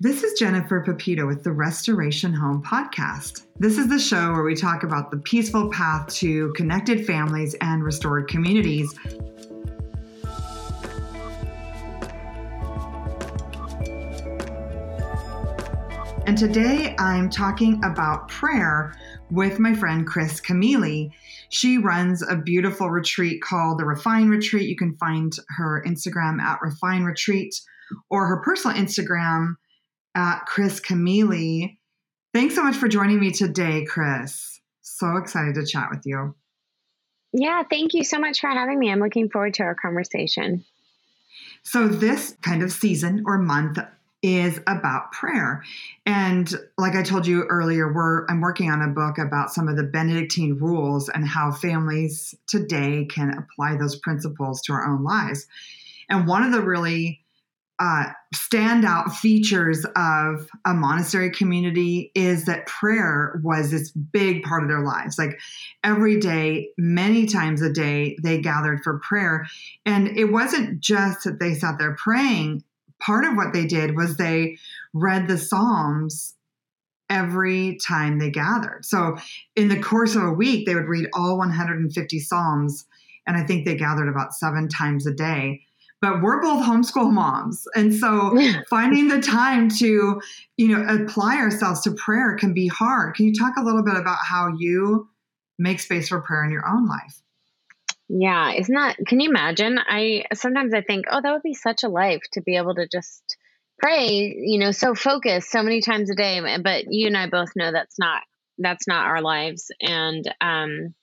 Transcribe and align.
This 0.00 0.22
is 0.22 0.38
Jennifer 0.38 0.80
Pepito 0.80 1.26
with 1.26 1.42
the 1.42 1.50
Restoration 1.50 2.32
Home 2.32 2.62
Podcast. 2.62 3.46
This 3.58 3.78
is 3.78 3.88
the 3.88 3.98
show 3.98 4.30
where 4.30 4.44
we 4.44 4.54
talk 4.54 4.84
about 4.84 5.10
the 5.10 5.16
peaceful 5.16 5.72
path 5.72 6.06
to 6.18 6.52
connected 6.52 7.04
families 7.04 7.56
and 7.60 7.82
restored 7.82 8.28
communities. 8.28 8.94
And 16.28 16.38
today 16.38 16.94
I'm 17.00 17.28
talking 17.28 17.82
about 17.82 18.28
prayer 18.28 18.94
with 19.32 19.58
my 19.58 19.74
friend 19.74 20.06
Kris 20.06 20.40
Camealy. 20.40 21.10
She 21.48 21.76
runs 21.76 22.22
a 22.22 22.36
beautiful 22.36 22.88
retreat 22.88 23.42
called 23.42 23.80
the 23.80 23.84
Refine 23.84 24.28
Retreat. 24.28 24.68
You 24.68 24.76
can 24.76 24.96
find 24.98 25.32
her 25.56 25.82
Instagram 25.84 26.40
at 26.40 26.60
Refine 26.62 27.02
Retreat 27.02 27.60
or 28.10 28.28
her 28.28 28.40
personal 28.44 28.76
Instagram 28.76 29.56
at 30.18 30.46
Kris 30.46 30.80
Camealy. 30.80 31.78
Thanks 32.34 32.56
so 32.56 32.64
much 32.64 32.74
for 32.74 32.88
joining 32.88 33.20
me 33.20 33.30
today, 33.30 33.84
Kris. 33.84 34.60
So 34.82 35.16
excited 35.16 35.54
to 35.54 35.64
chat 35.64 35.88
with 35.90 36.02
you. 36.04 36.34
Yeah, 37.32 37.62
thank 37.70 37.94
you 37.94 38.02
so 38.02 38.18
much 38.18 38.40
for 38.40 38.48
having 38.48 38.78
me. 38.78 38.90
I'm 38.90 38.98
looking 38.98 39.30
forward 39.30 39.54
to 39.54 39.62
our 39.62 39.76
conversation. 39.76 40.64
So, 41.62 41.86
this 41.86 42.36
kind 42.42 42.62
of 42.62 42.72
season 42.72 43.24
or 43.26 43.38
month 43.38 43.78
is 44.22 44.58
about 44.66 45.12
prayer. 45.12 45.62
And 46.04 46.52
like 46.76 46.96
I 46.96 47.02
told 47.02 47.26
you 47.26 47.44
earlier, 47.44 47.92
we're 47.92 48.26
I'm 48.26 48.40
working 48.40 48.70
on 48.70 48.82
a 48.82 48.88
book 48.88 49.18
about 49.18 49.52
some 49.52 49.68
of 49.68 49.76
the 49.76 49.84
Benedictine 49.84 50.58
rules 50.58 51.08
and 51.08 51.26
how 51.26 51.52
families 51.52 52.34
today 52.48 53.04
can 53.04 53.30
apply 53.38 53.76
those 53.76 53.96
principles 53.96 54.62
to 54.62 54.72
our 54.72 54.84
own 54.84 55.04
lives. 55.04 55.46
And 56.08 56.26
one 56.26 56.42
of 56.42 56.50
the 56.50 56.62
really 56.62 57.20
uh, 57.80 58.06
standout 58.34 59.12
features 59.12 59.86
of 59.96 60.48
a 60.64 60.74
monastery 60.74 61.30
community 61.30 62.10
is 62.14 62.46
that 62.46 62.66
prayer 62.66 63.40
was 63.44 63.70
this 63.70 63.90
big 63.90 64.42
part 64.42 64.64
of 64.64 64.68
their 64.68 64.84
lives. 64.84 65.16
Like 65.16 65.38
every 65.84 66.18
day, 66.18 66.70
many 66.76 67.26
times 67.26 67.62
a 67.62 67.72
day, 67.72 68.16
they 68.22 68.40
gathered 68.40 68.82
for 68.82 68.98
prayer. 68.98 69.46
And 69.86 70.08
it 70.16 70.26
wasn't 70.26 70.80
just 70.80 71.24
that 71.24 71.38
they 71.38 71.54
sat 71.54 71.78
there 71.78 71.94
praying, 71.94 72.64
part 73.00 73.24
of 73.24 73.36
what 73.36 73.52
they 73.52 73.66
did 73.66 73.96
was 73.96 74.16
they 74.16 74.58
read 74.92 75.28
the 75.28 75.38
Psalms 75.38 76.34
every 77.08 77.78
time 77.86 78.18
they 78.18 78.30
gathered. 78.30 78.84
So 78.84 79.16
in 79.54 79.68
the 79.68 79.80
course 79.80 80.16
of 80.16 80.24
a 80.24 80.32
week, 80.32 80.66
they 80.66 80.74
would 80.74 80.88
read 80.88 81.08
all 81.14 81.38
150 81.38 82.18
Psalms. 82.18 82.86
And 83.26 83.36
I 83.36 83.44
think 83.44 83.64
they 83.64 83.76
gathered 83.76 84.08
about 84.08 84.34
seven 84.34 84.68
times 84.68 85.06
a 85.06 85.14
day 85.14 85.62
but 86.00 86.22
we're 86.22 86.40
both 86.40 86.64
homeschool 86.64 87.12
moms. 87.12 87.66
And 87.74 87.94
so 87.94 88.38
finding 88.70 89.08
the 89.08 89.20
time 89.20 89.68
to 89.78 90.20
you 90.56 90.68
know 90.68 90.86
apply 90.86 91.36
ourselves 91.36 91.82
to 91.82 91.92
prayer 91.92 92.36
can 92.36 92.54
be 92.54 92.68
hard. 92.68 93.14
Can 93.14 93.26
you 93.26 93.34
talk 93.34 93.56
a 93.56 93.62
little 93.62 93.82
bit 93.82 93.96
about 93.96 94.18
how 94.28 94.54
you 94.58 95.08
make 95.58 95.80
space 95.80 96.08
for 96.08 96.20
prayer 96.20 96.44
in 96.44 96.50
your 96.50 96.66
own 96.66 96.86
life? 96.86 97.22
Yeah 98.08 98.52
isn't 98.52 98.74
that 98.74 98.96
can 99.06 99.20
you 99.20 99.28
imagine? 99.28 99.78
I 99.78 100.24
sometimes 100.34 100.72
i 100.72 100.80
think 100.80 101.06
oh 101.10 101.20
that 101.22 101.32
would 101.32 101.42
be 101.42 101.54
such 101.54 101.82
a 101.82 101.88
life 101.88 102.22
to 102.32 102.42
be 102.42 102.56
able 102.56 102.74
to 102.74 102.86
just 102.86 103.36
pray 103.78 104.34
you 104.40 104.58
know 104.58 104.72
so 104.72 104.94
focused 104.94 105.50
so 105.50 105.62
many 105.62 105.80
times 105.80 106.10
a 106.10 106.14
day. 106.14 106.40
But 106.62 106.84
you 106.88 107.06
and 107.08 107.16
i 107.16 107.28
both 107.28 107.50
know 107.56 107.72
that's 107.72 107.98
not 107.98 108.22
that's 108.58 108.88
not 108.88 109.06
our 109.06 109.20
lives. 109.20 109.70
And 109.80 110.24
um 110.40 110.94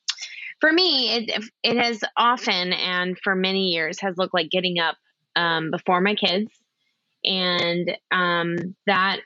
for 0.65 0.73
me, 0.73 1.11
it 1.11 1.43
it 1.61 1.77
has 1.77 2.01
often 2.17 2.73
and 2.73 3.15
for 3.23 3.35
many 3.35 3.67
years 3.67 3.99
has 4.01 4.17
looked 4.17 4.33
like 4.33 4.49
getting 4.49 4.79
up 4.79 4.95
um, 5.35 5.69
before 5.69 6.01
my 6.01 6.15
kids, 6.15 6.51
and 7.23 7.95
um, 8.09 8.75
that 8.87 9.19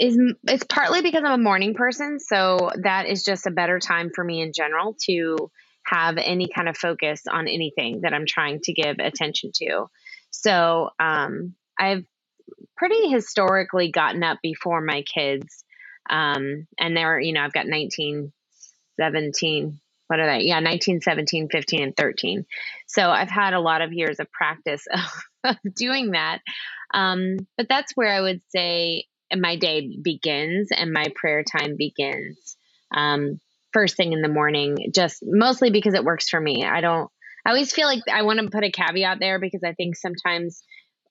is 0.00 0.18
it's 0.42 0.64
partly 0.64 1.00
because 1.00 1.22
I'm 1.24 1.38
a 1.38 1.42
morning 1.42 1.74
person, 1.74 2.18
so 2.18 2.70
that 2.82 3.06
is 3.06 3.22
just 3.22 3.46
a 3.46 3.52
better 3.52 3.78
time 3.78 4.10
for 4.12 4.24
me 4.24 4.40
in 4.40 4.52
general 4.52 4.96
to 5.04 5.52
have 5.84 6.16
any 6.18 6.48
kind 6.48 6.68
of 6.68 6.76
focus 6.76 7.22
on 7.30 7.46
anything 7.46 8.00
that 8.00 8.12
I'm 8.12 8.26
trying 8.26 8.58
to 8.64 8.72
give 8.72 8.96
attention 8.98 9.52
to. 9.54 9.86
So 10.30 10.90
um, 10.98 11.54
I've 11.78 12.04
pretty 12.76 13.08
historically 13.08 13.92
gotten 13.92 14.24
up 14.24 14.38
before 14.42 14.80
my 14.80 15.02
kids, 15.02 15.62
um, 16.10 16.66
and 16.76 16.96
they're 16.96 17.20
you 17.20 17.34
know 17.34 17.42
I've 17.42 17.52
got 17.52 17.68
19, 17.68 18.32
17, 18.96 19.80
what 20.12 20.20
are 20.20 20.26
they? 20.26 20.44
Yeah, 20.44 20.60
19, 20.60 21.00
17, 21.00 21.48
15, 21.48 21.82
and 21.82 21.96
13. 21.96 22.44
So 22.86 23.08
I've 23.08 23.30
had 23.30 23.54
a 23.54 23.60
lot 23.60 23.80
of 23.80 23.94
years 23.94 24.20
of 24.20 24.30
practice 24.30 24.84
of, 24.92 25.24
of 25.64 25.74
doing 25.74 26.10
that. 26.10 26.40
Um, 26.92 27.38
but 27.56 27.66
that's 27.66 27.92
where 27.94 28.12
I 28.12 28.20
would 28.20 28.42
say 28.50 29.06
my 29.34 29.56
day 29.56 29.96
begins 30.02 30.68
and 30.70 30.92
my 30.92 31.06
prayer 31.16 31.44
time 31.44 31.76
begins. 31.78 32.58
Um, 32.94 33.40
first 33.72 33.96
thing 33.96 34.12
in 34.12 34.20
the 34.20 34.28
morning, 34.28 34.90
just 34.94 35.22
mostly 35.22 35.70
because 35.70 35.94
it 35.94 36.04
works 36.04 36.28
for 36.28 36.38
me. 36.38 36.62
I 36.62 36.82
don't, 36.82 37.10
I 37.46 37.48
always 37.48 37.72
feel 37.72 37.86
like 37.86 38.02
I 38.12 38.20
want 38.20 38.38
to 38.40 38.50
put 38.50 38.64
a 38.64 38.70
caveat 38.70 39.16
there 39.18 39.40
because 39.40 39.62
I 39.64 39.72
think 39.72 39.96
sometimes 39.96 40.62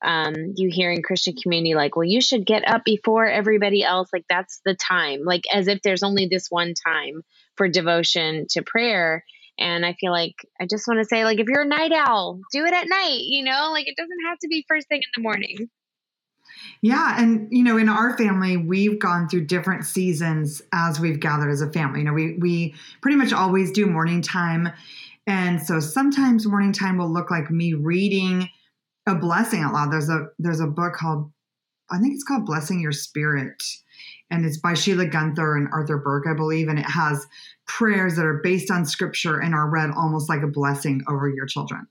um, 0.04 0.36
you 0.58 0.70
hear 0.72 0.92
in 0.92 1.02
Christian 1.02 1.34
community, 1.42 1.74
like, 1.74 1.96
well, 1.96 2.06
you 2.06 2.22
should 2.22 2.46
get 2.46 2.68
up 2.68 2.84
before 2.86 3.26
everybody 3.26 3.84
else. 3.84 4.10
Like, 4.14 4.26
that's 4.30 4.62
the 4.64 4.76
time, 4.76 5.22
like, 5.26 5.46
as 5.52 5.68
if 5.68 5.82
there's 5.82 6.04
only 6.04 6.28
this 6.28 6.50
one 6.52 6.76
time 6.76 7.24
for 7.56 7.68
devotion 7.68 8.46
to 8.52 8.62
prayer. 8.62 9.24
And 9.60 9.86
I 9.86 9.94
feel 10.00 10.12
like 10.12 10.36
I 10.60 10.66
just 10.70 10.88
want 10.88 11.00
to 11.00 11.06
say, 11.06 11.24
like, 11.24 11.40
if 11.40 11.48
you're 11.48 11.62
a 11.62 11.68
night 11.68 11.92
owl, 11.92 12.40
do 12.52 12.66
it 12.66 12.74
at 12.74 12.90
night, 12.90 13.22
you 13.22 13.44
know, 13.44 13.70
like, 13.72 13.88
it 13.88 13.96
doesn't 13.98 14.26
have 14.28 14.40
to 14.40 14.48
be 14.48 14.66
first 14.68 14.88
thing 14.88 15.02
in 15.02 15.22
the 15.22 15.22
morning. 15.22 15.70
Yeah. 16.82 17.16
And, 17.22 17.48
you 17.52 17.64
know, 17.64 17.78
in 17.78 17.90
our 17.90 18.18
family, 18.18 18.58
we've 18.58 19.00
gone 19.00 19.30
through 19.30 19.46
different 19.46 19.86
seasons 19.86 20.62
as 20.74 21.00
we've 21.00 21.20
gathered 21.20 21.52
as 21.52 21.62
a 21.62 21.72
family. 21.72 22.00
You 22.00 22.06
know, 22.06 22.14
we, 22.14 22.38
we 22.40 22.76
pretty 23.02 23.18
much 23.18 23.34
always 23.34 23.72
do 23.72 23.86
morning 23.86 24.22
time. 24.22 24.70
And 25.28 25.62
so 25.62 25.80
sometimes 25.80 26.48
morning 26.48 26.74
time 26.74 26.98
will 26.98 27.12
look 27.12 27.30
like 27.30 27.52
me 27.52 27.74
reading 27.74 28.50
a 29.08 29.16
blessing 29.16 29.62
out 29.62 29.74
loud. 29.74 29.92
There's 29.92 30.10
a 30.10 30.28
there's 30.40 30.60
a 30.60 30.68
book 30.68 30.94
called 30.94 31.32
I 31.90 32.00
think 32.00 32.14
it's 32.14 32.24
called 32.24 32.46
Blessing 32.46 32.80
Your 32.80 32.92
Spirit. 32.92 33.62
And 34.32 34.46
it's 34.46 34.58
by 34.58 34.74
Sheila 34.74 35.06
Gunter 35.06 35.56
and 35.56 35.68
Arthur 35.72 35.98
Burk, 35.98 36.26
I 36.28 36.34
believe. 36.34 36.68
And 36.70 36.80
it 36.80 36.86
has 36.86 37.28
prayers 37.68 38.16
that 38.16 38.26
are 38.26 38.40
based 38.42 38.72
on 38.72 38.86
scripture 38.86 39.40
and 39.40 39.54
are 39.54 39.70
read 39.70 39.92
almost 39.92 40.30
like 40.30 40.42
a 40.42 40.48
blessing 40.48 41.02
over 41.08 41.30
your 41.30 41.46
children. 41.46 41.86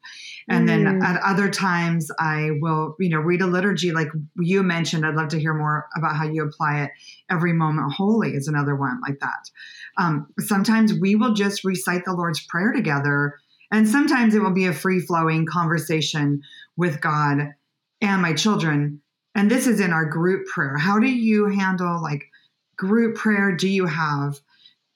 And 0.49 0.65
mm. 0.65 0.67
then 0.67 1.03
at 1.03 1.23
other 1.23 1.49
times, 1.49 2.11
I 2.19 2.51
will, 2.61 2.97
you 2.99 3.11
know, 3.11 3.19
read 3.19 3.43
a 3.43 3.47
liturgy 3.47 3.93
like 3.93 4.09
you 4.37 4.63
mentioned. 4.63 5.07
I'd 5.07 5.15
love 5.15 5.29
to 5.29 5.39
hear 5.39 5.55
more 5.55 5.87
about 5.97 6.17
how 6.17 6.29
you 6.29 6.43
apply 6.43 6.83
it. 6.83 6.91
Every 7.31 7.53
moment 7.53 7.93
holy 7.93 8.31
is 8.31 8.49
another 8.49 8.75
one 8.75 9.01
like 9.07 9.21
that. 9.21 9.51
Um, 9.99 10.27
sometimes 10.39 10.95
we 10.95 11.15
will 11.15 11.35
just 11.35 11.63
recite 11.63 12.05
the 12.05 12.15
Lord's 12.15 12.45
Prayer 12.47 12.73
together 12.73 13.37
and 13.71 13.89
sometimes 13.89 14.35
it 14.35 14.43
will 14.43 14.53
be 14.53 14.67
a 14.67 14.73
free 14.73 15.01
flowing 15.01 15.47
conversation 15.47 16.43
with 16.77 17.01
God 17.01 17.55
and 18.01 18.23
my 18.23 18.33
children. 18.33 19.01
And 19.35 19.51
this 19.51 19.67
is 19.67 19.81
in 19.81 19.93
our 19.93 20.07
group 20.07 20.47
prayer. 20.47 20.77
How 20.77 20.99
do 20.99 21.07
you 21.07 21.47
handle 21.47 22.03
like 22.03 22.25
group 22.81 23.17
prayer? 23.17 23.55
Do 23.55 23.69
you 23.69 23.85
have 23.85 24.41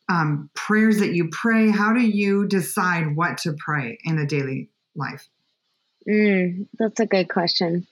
um, 0.09 0.51
prayers 0.55 0.99
that 0.99 1.15
you 1.15 1.29
pray? 1.31 1.71
How 1.71 1.93
do 1.93 2.01
you 2.01 2.47
decide 2.47 3.15
what 3.15 3.39
to 3.39 3.55
pray 3.59 3.99
in 4.05 4.19
a 4.19 4.27
daily 4.27 4.71
life? 4.97 5.29
Mm, 6.09 6.67
that's 6.79 7.01
a 7.01 7.07
good 7.07 7.29
question. 7.29 7.87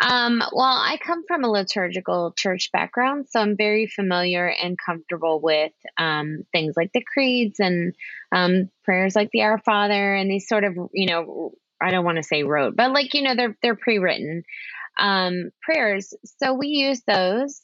Um, 0.00 0.42
well, 0.52 0.62
I 0.62 0.98
come 1.02 1.24
from 1.26 1.44
a 1.44 1.50
liturgical 1.50 2.32
church 2.32 2.70
background, 2.72 3.26
so 3.28 3.40
I'm 3.40 3.56
very 3.56 3.86
familiar 3.86 4.46
and 4.46 4.76
comfortable 4.84 5.40
with 5.40 5.72
um, 5.98 6.44
things 6.52 6.74
like 6.76 6.92
the 6.92 7.02
creeds 7.02 7.58
and 7.58 7.94
um, 8.32 8.70
prayers 8.84 9.16
like 9.16 9.30
the 9.32 9.42
Our 9.42 9.58
Father 9.58 10.14
and 10.14 10.30
these 10.30 10.46
sort 10.46 10.64
of, 10.64 10.74
you 10.92 11.06
know, 11.06 11.52
I 11.82 11.90
don't 11.90 12.04
want 12.04 12.16
to 12.16 12.22
say 12.22 12.42
rote, 12.42 12.76
but 12.76 12.92
like 12.92 13.14
you 13.14 13.22
know, 13.22 13.34
they're 13.34 13.56
they're 13.62 13.76
pre-written 13.76 14.44
um, 14.98 15.50
prayers. 15.62 16.12
So 16.42 16.54
we 16.54 16.68
use 16.68 17.02
those. 17.06 17.60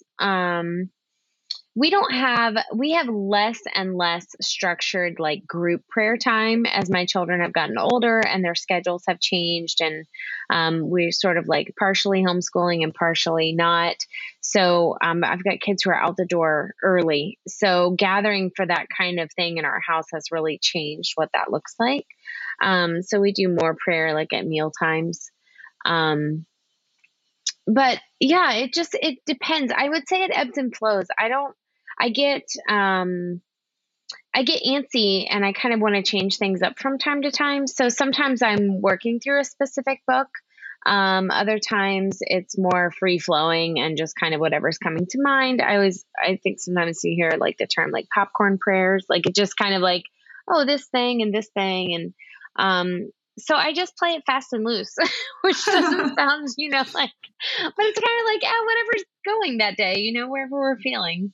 We 1.76 1.90
don't 1.90 2.12
have 2.12 2.56
we 2.72 2.92
have 2.92 3.08
less 3.08 3.60
and 3.74 3.96
less 3.96 4.26
structured 4.40 5.16
like 5.18 5.44
group 5.44 5.82
prayer 5.88 6.16
time 6.16 6.66
as 6.66 6.88
my 6.88 7.04
children 7.04 7.40
have 7.40 7.52
gotten 7.52 7.78
older 7.78 8.20
and 8.20 8.44
their 8.44 8.54
schedules 8.54 9.02
have 9.08 9.18
changed 9.18 9.80
and 9.80 10.06
um, 10.50 10.88
we're 10.88 11.10
sort 11.10 11.36
of 11.36 11.48
like 11.48 11.74
partially 11.76 12.22
homeschooling 12.22 12.84
and 12.84 12.94
partially 12.94 13.54
not. 13.54 13.96
So 14.40 14.96
um, 15.02 15.24
i've 15.24 15.42
got 15.42 15.60
kids 15.60 15.82
who 15.82 15.90
are 15.90 16.00
out 16.00 16.16
the 16.16 16.26
door 16.26 16.74
early. 16.80 17.40
So 17.48 17.90
gathering 17.90 18.52
for 18.54 18.64
that 18.64 18.86
kind 18.96 19.18
of 19.18 19.32
thing 19.32 19.56
in 19.56 19.64
our 19.64 19.80
house 19.80 20.06
has 20.12 20.30
really 20.30 20.58
changed 20.62 21.12
what 21.16 21.30
that 21.34 21.50
looks 21.50 21.74
like. 21.80 22.06
Um, 22.62 23.02
so 23.02 23.18
we 23.20 23.32
do 23.32 23.48
more 23.48 23.74
prayer 23.74 24.14
like 24.14 24.32
at 24.32 24.46
meal 24.46 24.70
times. 24.70 25.28
Um, 25.84 26.46
but 27.66 27.98
yeah 28.20 28.52
it 28.52 28.72
just 28.72 28.94
it 28.94 29.18
depends. 29.26 29.72
I 29.76 29.88
would 29.88 30.06
say 30.06 30.22
it 30.22 30.30
ebbs 30.32 30.56
and 30.56 30.74
flows. 30.76 31.06
I 31.18 31.28
don't 31.28 31.54
I 31.98 32.10
get 32.10 32.44
um 32.68 33.40
I 34.34 34.42
get 34.42 34.62
antsy 34.64 35.26
and 35.30 35.44
I 35.44 35.52
kind 35.52 35.74
of 35.74 35.80
want 35.80 35.94
to 35.94 36.02
change 36.02 36.38
things 36.38 36.62
up 36.62 36.78
from 36.78 36.98
time 36.98 37.22
to 37.22 37.30
time. 37.30 37.66
So 37.66 37.88
sometimes 37.88 38.42
I'm 38.42 38.80
working 38.80 39.20
through 39.20 39.40
a 39.40 39.44
specific 39.44 40.00
book 40.06 40.28
Um, 40.86 41.30
other 41.30 41.58
times 41.58 42.18
it's 42.20 42.58
more 42.58 42.90
free 42.98 43.18
flowing 43.18 43.80
and 43.80 43.96
just 43.96 44.14
kind 44.16 44.34
of 44.34 44.40
whatever's 44.40 44.78
coming 44.78 45.06
to 45.10 45.22
mind. 45.22 45.62
I 45.62 45.76
always, 45.76 46.04
I 46.18 46.36
think 46.42 46.60
sometimes 46.60 47.00
you 47.04 47.14
hear 47.16 47.38
like 47.38 47.56
the 47.58 47.66
term 47.66 47.90
like 47.90 48.06
popcorn 48.14 48.58
prayers, 48.58 49.06
like 49.08 49.26
it 49.26 49.34
just 49.34 49.56
kind 49.56 49.74
of 49.74 49.82
like, 49.82 50.04
oh, 50.48 50.64
this 50.66 50.86
thing 50.88 51.22
and 51.22 51.32
this 51.32 51.48
thing. 51.54 51.94
And, 51.94 52.14
um, 52.56 53.10
so 53.38 53.56
I 53.56 53.72
just 53.72 53.96
play 53.96 54.10
it 54.10 54.24
fast 54.26 54.52
and 54.52 54.64
loose, 54.64 54.94
which 55.42 55.64
doesn't 55.64 56.14
sound, 56.18 56.48
you 56.58 56.68
know, 56.70 56.84
like, 56.94 57.12
but 57.64 57.84
it's 57.86 58.00
kind 58.00 58.20
of 58.20 58.26
like, 58.26 58.42
oh, 58.44 58.64
whatever's 58.66 59.04
going 59.24 59.58
that 59.58 59.76
day, 59.76 60.00
you 60.00 60.12
know, 60.12 60.28
wherever 60.28 60.50
we're 60.58 60.78
feeling. 60.78 61.32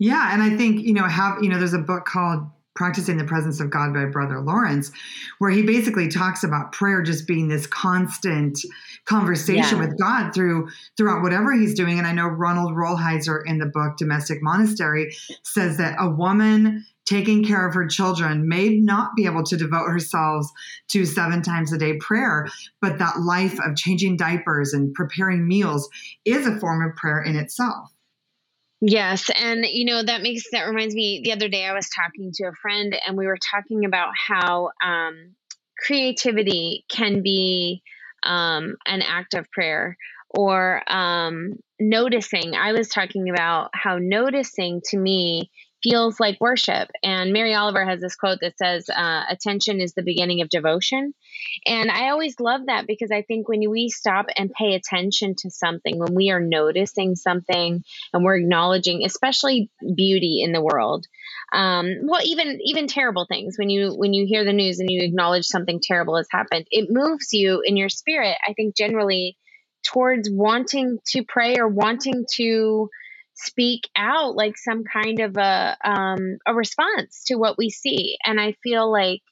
Yeah. 0.00 0.32
And 0.32 0.42
I 0.42 0.56
think, 0.56 0.80
you 0.80 0.94
know, 0.94 1.06
have, 1.06 1.42
you 1.42 1.50
know, 1.50 1.58
there's 1.58 1.74
a 1.74 1.78
book 1.78 2.06
called 2.06 2.40
Practicing 2.74 3.18
the 3.18 3.24
Presence 3.24 3.60
of 3.60 3.68
God 3.68 3.92
by 3.92 4.06
Brother 4.06 4.40
Lawrence, 4.40 4.90
where 5.38 5.50
he 5.50 5.62
basically 5.62 6.08
talks 6.08 6.42
about 6.42 6.72
prayer 6.72 7.02
just 7.02 7.26
being 7.26 7.48
this 7.48 7.66
constant 7.66 8.58
conversation 9.04 9.78
yeah. 9.78 9.86
with 9.86 9.98
God 9.98 10.32
through 10.32 10.70
throughout 10.96 11.22
whatever 11.22 11.52
he's 11.52 11.74
doing. 11.74 11.98
And 11.98 12.06
I 12.06 12.12
know 12.12 12.26
Ronald 12.26 12.72
Rolheiser 12.72 13.42
in 13.44 13.58
the 13.58 13.66
book 13.66 13.98
Domestic 13.98 14.38
Monastery 14.40 15.14
says 15.42 15.76
that 15.76 15.96
a 15.98 16.08
woman 16.08 16.86
taking 17.04 17.44
care 17.44 17.68
of 17.68 17.74
her 17.74 17.86
children 17.86 18.48
may 18.48 18.70
not 18.70 19.14
be 19.16 19.26
able 19.26 19.42
to 19.42 19.56
devote 19.58 19.88
herself 19.88 20.46
to 20.88 21.04
seven 21.04 21.42
times 21.42 21.72
a 21.72 21.78
day 21.78 21.98
prayer, 21.98 22.48
but 22.80 22.98
that 23.00 23.20
life 23.20 23.58
of 23.60 23.76
changing 23.76 24.16
diapers 24.16 24.72
and 24.72 24.94
preparing 24.94 25.46
meals 25.46 25.90
is 26.24 26.46
a 26.46 26.58
form 26.58 26.88
of 26.88 26.96
prayer 26.96 27.20
in 27.20 27.36
itself. 27.36 27.90
Yes. 28.80 29.30
And, 29.34 29.64
you 29.66 29.84
know, 29.84 30.02
that 30.02 30.22
makes, 30.22 30.44
that 30.52 30.62
reminds 30.66 30.94
me, 30.94 31.20
the 31.22 31.32
other 31.32 31.48
day 31.48 31.66
I 31.66 31.74
was 31.74 31.88
talking 31.90 32.30
to 32.34 32.44
a 32.44 32.52
friend 32.62 32.96
and 33.06 33.16
we 33.16 33.26
were 33.26 33.38
talking 33.50 33.84
about 33.84 34.12
how 34.16 34.70
um, 34.82 35.34
creativity 35.78 36.84
can 36.88 37.22
be 37.22 37.82
um, 38.22 38.76
an 38.86 39.02
act 39.02 39.34
of 39.34 39.50
prayer 39.50 39.96
or 40.30 40.82
um, 40.90 41.54
noticing. 41.78 42.54
I 42.54 42.72
was 42.72 42.88
talking 42.88 43.28
about 43.28 43.70
how 43.74 43.98
noticing 43.98 44.80
to 44.86 44.96
me 44.98 45.50
feels 45.82 46.20
like 46.20 46.40
worship. 46.40 46.88
And 47.02 47.32
Mary 47.32 47.54
Oliver 47.54 47.84
has 47.84 48.00
this 48.00 48.16
quote 48.16 48.38
that 48.40 48.58
says, 48.58 48.88
uh, 48.88 49.24
Attention 49.28 49.80
is 49.80 49.94
the 49.94 50.02
beginning 50.02 50.40
of 50.42 50.48
devotion. 50.48 51.14
And 51.66 51.90
I 51.90 52.10
always 52.10 52.38
love 52.40 52.62
that 52.66 52.86
because 52.86 53.10
I 53.10 53.22
think 53.22 53.48
when 53.48 53.68
we 53.70 53.88
stop 53.88 54.26
and 54.36 54.52
pay 54.52 54.74
attention 54.74 55.34
to 55.38 55.50
something, 55.50 55.98
when 55.98 56.14
we 56.14 56.30
are 56.30 56.40
noticing 56.40 57.16
something 57.16 57.82
and 58.12 58.24
we're 58.24 58.36
acknowledging, 58.36 59.04
especially 59.04 59.70
beauty 59.94 60.42
in 60.44 60.52
the 60.52 60.62
world, 60.62 61.06
um, 61.52 61.96
well, 62.04 62.20
even 62.24 62.58
even 62.64 62.86
terrible 62.86 63.26
things. 63.28 63.56
When 63.58 63.70
you 63.70 63.92
when 63.94 64.14
you 64.14 64.26
hear 64.26 64.44
the 64.44 64.52
news 64.52 64.78
and 64.78 64.90
you 64.90 65.02
acknowledge 65.02 65.46
something 65.46 65.80
terrible 65.82 66.16
has 66.16 66.28
happened, 66.30 66.66
it 66.70 66.88
moves 66.90 67.32
you 67.32 67.62
in 67.64 67.76
your 67.76 67.88
spirit. 67.88 68.36
I 68.46 68.52
think 68.52 68.76
generally 68.76 69.36
towards 69.84 70.28
wanting 70.30 70.98
to 71.08 71.24
pray 71.26 71.56
or 71.56 71.68
wanting 71.68 72.26
to 72.36 72.88
speak 73.44 73.88
out 73.96 74.34
like 74.34 74.56
some 74.56 74.84
kind 74.84 75.20
of 75.20 75.36
a 75.36 75.76
um, 75.84 76.38
a 76.46 76.54
response 76.54 77.24
to 77.26 77.36
what 77.36 77.58
we 77.58 77.70
see. 77.70 78.16
And 78.24 78.40
i 78.40 78.52
feel 78.62 78.90
like 78.90 79.22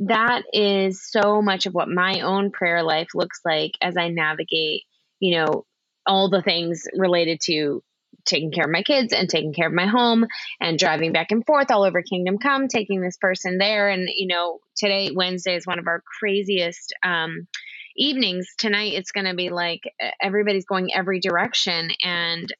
that 0.00 0.44
is 0.52 1.02
so 1.02 1.42
much 1.42 1.66
of 1.66 1.74
what 1.74 1.88
my 1.88 2.20
own 2.20 2.50
prayer 2.50 2.82
life 2.82 3.08
looks 3.14 3.40
like 3.44 3.72
as 3.82 3.96
i 3.98 4.08
navigate 4.08 4.84
you 5.18 5.36
know 5.36 5.66
all 6.06 6.30
the 6.30 6.42
things 6.42 6.84
related 6.96 7.38
to 7.42 7.82
taking 8.24 8.50
care 8.50 8.64
of 8.64 8.70
my 8.70 8.82
kids 8.82 9.12
and 9.12 9.28
taking 9.28 9.52
care 9.52 9.66
of 9.66 9.72
my 9.72 9.86
home 9.86 10.26
and 10.60 10.78
driving 10.78 11.12
back 11.12 11.30
and 11.30 11.44
forth 11.44 11.70
all 11.70 11.84
over 11.84 12.02
kingdom 12.02 12.38
come 12.38 12.68
taking 12.68 13.00
this 13.00 13.16
person 13.16 13.58
there. 13.58 13.88
And 13.88 14.08
you 14.14 14.26
know 14.26 14.60
today 14.76 15.10
wednesday 15.14 15.56
is 15.56 15.66
one 15.66 15.78
of 15.78 15.86
our 15.86 16.02
craziest 16.18 16.94
um, 17.02 17.46
evenings. 17.96 18.48
Tonight 18.58 18.94
it's 18.94 19.12
going 19.12 19.26
to 19.26 19.34
be 19.34 19.50
like 19.50 19.82
everybody's 20.20 20.64
going 20.64 20.92
every 20.94 21.20
direction. 21.20 21.90
And 22.02 22.52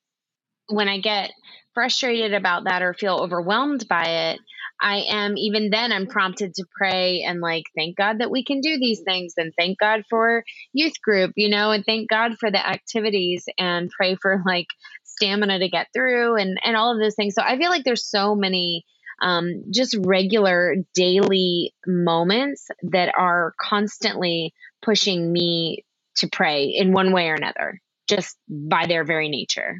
when 0.70 0.88
I 0.88 1.00
get 1.00 1.32
frustrated 1.74 2.34
about 2.34 2.64
that 2.64 2.82
or 2.82 2.94
feel 2.94 3.18
overwhelmed 3.18 3.86
by 3.88 4.04
it, 4.32 4.40
I 4.80 5.04
am 5.10 5.36
even 5.38 5.70
then 5.70 5.92
I'm 5.92 6.06
prompted 6.06 6.54
to 6.54 6.66
pray 6.76 7.22
and 7.26 7.40
like 7.40 7.64
thank 7.76 7.96
God 7.96 8.20
that 8.20 8.30
we 8.30 8.44
can 8.44 8.60
do 8.60 8.78
these 8.78 9.00
things 9.00 9.34
and 9.36 9.52
thank 9.58 9.78
God 9.78 10.04
for 10.10 10.44
youth 10.72 11.00
group, 11.02 11.32
you 11.36 11.50
know, 11.50 11.70
and 11.70 11.84
thank 11.84 12.10
God 12.10 12.38
for 12.38 12.50
the 12.50 12.66
activities 12.66 13.44
and 13.58 13.90
pray 13.90 14.16
for 14.16 14.42
like 14.46 14.68
stamina 15.04 15.60
to 15.60 15.68
get 15.68 15.88
through 15.94 16.36
and 16.36 16.58
and 16.64 16.76
all 16.76 16.92
of 16.94 17.00
those 17.00 17.14
things. 17.14 17.34
So 17.34 17.42
I 17.42 17.58
feel 17.58 17.70
like 17.70 17.84
there's 17.84 18.08
so 18.08 18.34
many 18.34 18.84
um, 19.22 19.64
just 19.72 19.96
regular 20.04 20.76
daily 20.94 21.74
moments 21.86 22.68
that 22.92 23.12
are 23.16 23.54
constantly 23.60 24.54
pushing 24.82 25.32
me 25.32 25.84
to 26.16 26.28
pray 26.28 26.66
in 26.76 26.92
one 26.92 27.12
way 27.12 27.28
or 27.28 27.34
another, 27.34 27.80
just 28.08 28.36
by 28.48 28.86
their 28.86 29.04
very 29.04 29.28
nature. 29.28 29.76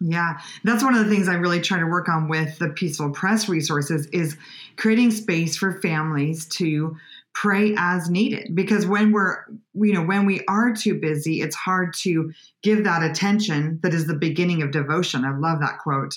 Yeah, 0.00 0.38
that's 0.62 0.84
one 0.84 0.94
of 0.94 1.04
the 1.04 1.10
things 1.10 1.28
I 1.28 1.34
really 1.34 1.60
try 1.60 1.78
to 1.80 1.86
work 1.86 2.08
on 2.08 2.28
with 2.28 2.58
the 2.58 2.68
Peaceful 2.68 3.10
Press 3.10 3.48
resources 3.48 4.06
is 4.08 4.36
creating 4.76 5.10
space 5.10 5.56
for 5.56 5.80
families 5.80 6.46
to 6.46 6.96
pray 7.34 7.74
as 7.76 8.08
needed. 8.08 8.54
Because 8.54 8.86
when 8.86 9.10
we're 9.12 9.44
you 9.74 9.92
know 9.92 10.02
when 10.04 10.24
we 10.24 10.44
are 10.48 10.72
too 10.72 10.94
busy 10.94 11.40
it's 11.40 11.56
hard 11.56 11.94
to 11.94 12.32
give 12.62 12.84
that 12.84 13.02
attention 13.02 13.80
that 13.82 13.94
is 13.94 14.06
the 14.06 14.14
beginning 14.14 14.62
of 14.62 14.70
devotion. 14.70 15.24
I 15.24 15.36
love 15.36 15.60
that 15.60 15.78
quote. 15.78 16.16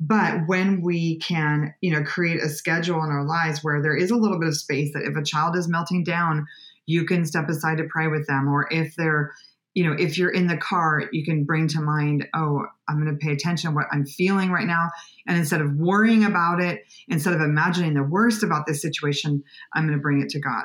But 0.00 0.48
when 0.48 0.80
we 0.82 1.18
can 1.18 1.74
you 1.80 1.92
know 1.92 2.02
create 2.02 2.42
a 2.42 2.48
schedule 2.48 3.04
in 3.04 3.10
our 3.10 3.24
lives 3.24 3.62
where 3.62 3.80
there 3.80 3.96
is 3.96 4.10
a 4.10 4.16
little 4.16 4.40
bit 4.40 4.48
of 4.48 4.56
space 4.56 4.92
that 4.94 5.04
if 5.04 5.16
a 5.16 5.22
child 5.22 5.56
is 5.56 5.68
melting 5.68 6.02
down 6.02 6.46
you 6.86 7.04
can 7.04 7.24
step 7.24 7.48
aside 7.48 7.78
to 7.78 7.84
pray 7.84 8.08
with 8.08 8.26
them. 8.26 8.48
Or 8.48 8.66
if 8.72 8.96
they're 8.96 9.32
you 9.74 9.84
know, 9.84 9.96
if 9.98 10.18
you're 10.18 10.30
in 10.30 10.46
the 10.46 10.56
car, 10.56 11.08
you 11.12 11.24
can 11.24 11.44
bring 11.44 11.66
to 11.68 11.80
mind, 11.80 12.28
oh, 12.34 12.66
I'm 12.88 13.02
going 13.02 13.18
to 13.18 13.24
pay 13.24 13.32
attention 13.32 13.70
to 13.70 13.74
what 13.74 13.86
I'm 13.90 14.04
feeling 14.04 14.50
right 14.50 14.66
now. 14.66 14.90
And 15.26 15.38
instead 15.38 15.60
of 15.60 15.74
worrying 15.76 16.24
about 16.24 16.60
it, 16.60 16.82
instead 17.08 17.32
of 17.32 17.40
imagining 17.40 17.94
the 17.94 18.02
worst 18.02 18.42
about 18.42 18.66
this 18.66 18.82
situation, 18.82 19.42
I'm 19.74 19.86
going 19.86 19.96
to 19.96 20.02
bring 20.02 20.20
it 20.20 20.30
to 20.30 20.40
God. 20.40 20.64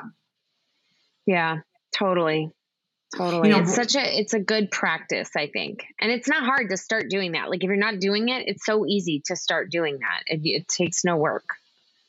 Yeah, 1.26 1.58
totally. 1.94 2.50
Totally. 3.16 3.48
You 3.48 3.54
know, 3.54 3.62
it's 3.62 3.74
such 3.74 3.96
a 3.96 4.18
it's 4.18 4.34
a 4.34 4.38
good 4.38 4.70
practice, 4.70 5.30
I 5.34 5.46
think. 5.46 5.84
And 5.98 6.12
it's 6.12 6.28
not 6.28 6.44
hard 6.44 6.68
to 6.68 6.76
start 6.76 7.08
doing 7.08 7.32
that. 7.32 7.48
Like 7.48 7.64
if 7.64 7.68
you're 7.68 7.76
not 7.76 8.00
doing 8.00 8.28
it, 8.28 8.46
it's 8.46 8.66
so 8.66 8.84
easy 8.84 9.22
to 9.26 9.36
start 9.36 9.70
doing 9.70 9.98
that. 10.00 10.24
It, 10.26 10.40
it 10.44 10.68
takes 10.68 11.04
no 11.06 11.16
work. 11.16 11.44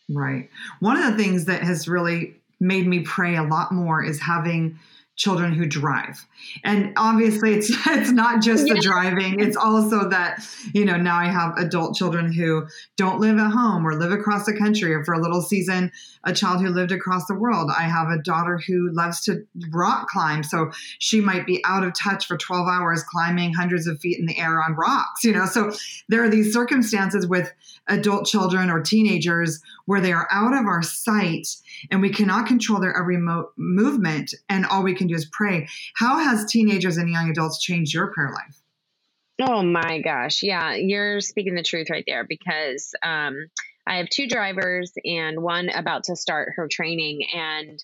Right. 0.10 0.50
One 0.82 0.98
of 0.98 1.12
the 1.12 1.24
things 1.24 1.46
that 1.46 1.64
has 1.64 1.88
really 1.88 2.36
made 2.60 2.86
me 2.86 3.00
pray 3.02 3.38
a 3.38 3.44
lot 3.44 3.72
more 3.72 4.04
is 4.04 4.20
having 4.20 4.78
children 5.20 5.52
who 5.52 5.66
drive. 5.66 6.26
And 6.64 6.94
obviously 6.96 7.54
it's 7.54 7.70
it's 7.88 8.12
not 8.12 8.42
just 8.42 8.66
the 8.66 8.80
driving, 8.82 9.40
it's 9.40 9.58
also 9.58 10.10
that, 10.10 10.44
you 10.74 10.86
know, 10.86 10.98
now 10.98 11.18
I 11.18 11.26
have 11.26 11.54
adult 11.58 11.96
children 11.96 12.32
who 12.32 12.66
don't 12.96 13.20
live 13.20 13.38
at 13.38 13.52
home 13.52 13.86
or 13.86 13.96
live 13.96 14.14
across 14.14 14.46
the 14.46 14.58
country 14.58 14.94
or 14.94 15.04
for 15.04 15.14
a 15.14 15.22
little 15.22 15.42
season 15.42 15.92
a 16.26 16.34
child 16.34 16.62
who 16.62 16.70
lived 16.70 16.92
across 16.92 17.26
the 17.28 17.36
world. 17.36 17.70
I 17.76 17.84
have 17.84 18.10
a 18.10 18.22
daughter 18.22 18.60
who 18.66 18.90
loves 18.92 19.22
to 19.22 19.46
rock 19.72 20.08
climb, 20.08 20.44
so 20.44 20.72
she 21.00 21.22
might 21.22 21.46
be 21.46 21.62
out 21.66 21.84
of 21.84 21.94
touch 21.94 22.26
for 22.28 22.38
12 22.38 22.68
hours 22.68 23.04
climbing 23.04 23.54
hundreds 23.54 23.88
of 23.88 24.00
feet 24.00 24.20
in 24.20 24.26
the 24.26 24.38
air 24.38 24.62
on 24.62 24.74
rocks, 24.74 25.24
you 25.24 25.32
know. 25.32 25.46
So 25.46 25.72
there 26.10 26.24
are 26.24 26.30
these 26.30 26.54
circumstances 26.54 27.26
with 27.28 27.52
adult 27.88 28.26
children 28.26 28.70
or 28.70 28.82
teenagers 28.82 29.62
where 29.86 30.02
they 30.02 30.14
are 30.14 30.28
out 30.32 30.54
of 30.54 30.66
our 30.66 30.84
sight 30.84 31.48
and 31.90 32.02
we 32.02 32.10
cannot 32.10 32.46
control 32.46 32.80
their 32.80 32.96
every 32.96 33.18
mo- 33.18 33.50
movement 33.58 34.34
and 34.48 34.66
all 34.66 34.84
we 34.84 34.94
can 34.94 35.08
do 35.10 35.16
is 35.16 35.30
pray. 35.32 35.68
How 35.96 36.20
has 36.20 36.46
teenagers 36.46 36.98
and 36.98 37.10
young 37.10 37.30
adults 37.30 37.62
changed 37.62 37.94
your 37.94 38.12
prayer 38.14 38.32
life? 38.32 38.62
Oh 39.42 39.64
my 39.64 40.02
gosh. 40.02 40.44
Yeah, 40.44 40.74
you're 40.76 41.22
speaking 41.22 41.56
the 41.56 41.64
truth 41.64 41.90
right 41.90 42.04
there 42.06 42.26
because 42.28 42.94
um, 43.02 43.48
I 43.88 43.98
have 43.98 44.10
two 44.10 44.28
drivers 44.28 44.92
and 45.06 45.42
one 45.42 45.70
about 45.70 46.06
to 46.06 46.16
start 46.16 46.54
her 46.56 46.68
training. 46.70 47.22
And 47.34 47.82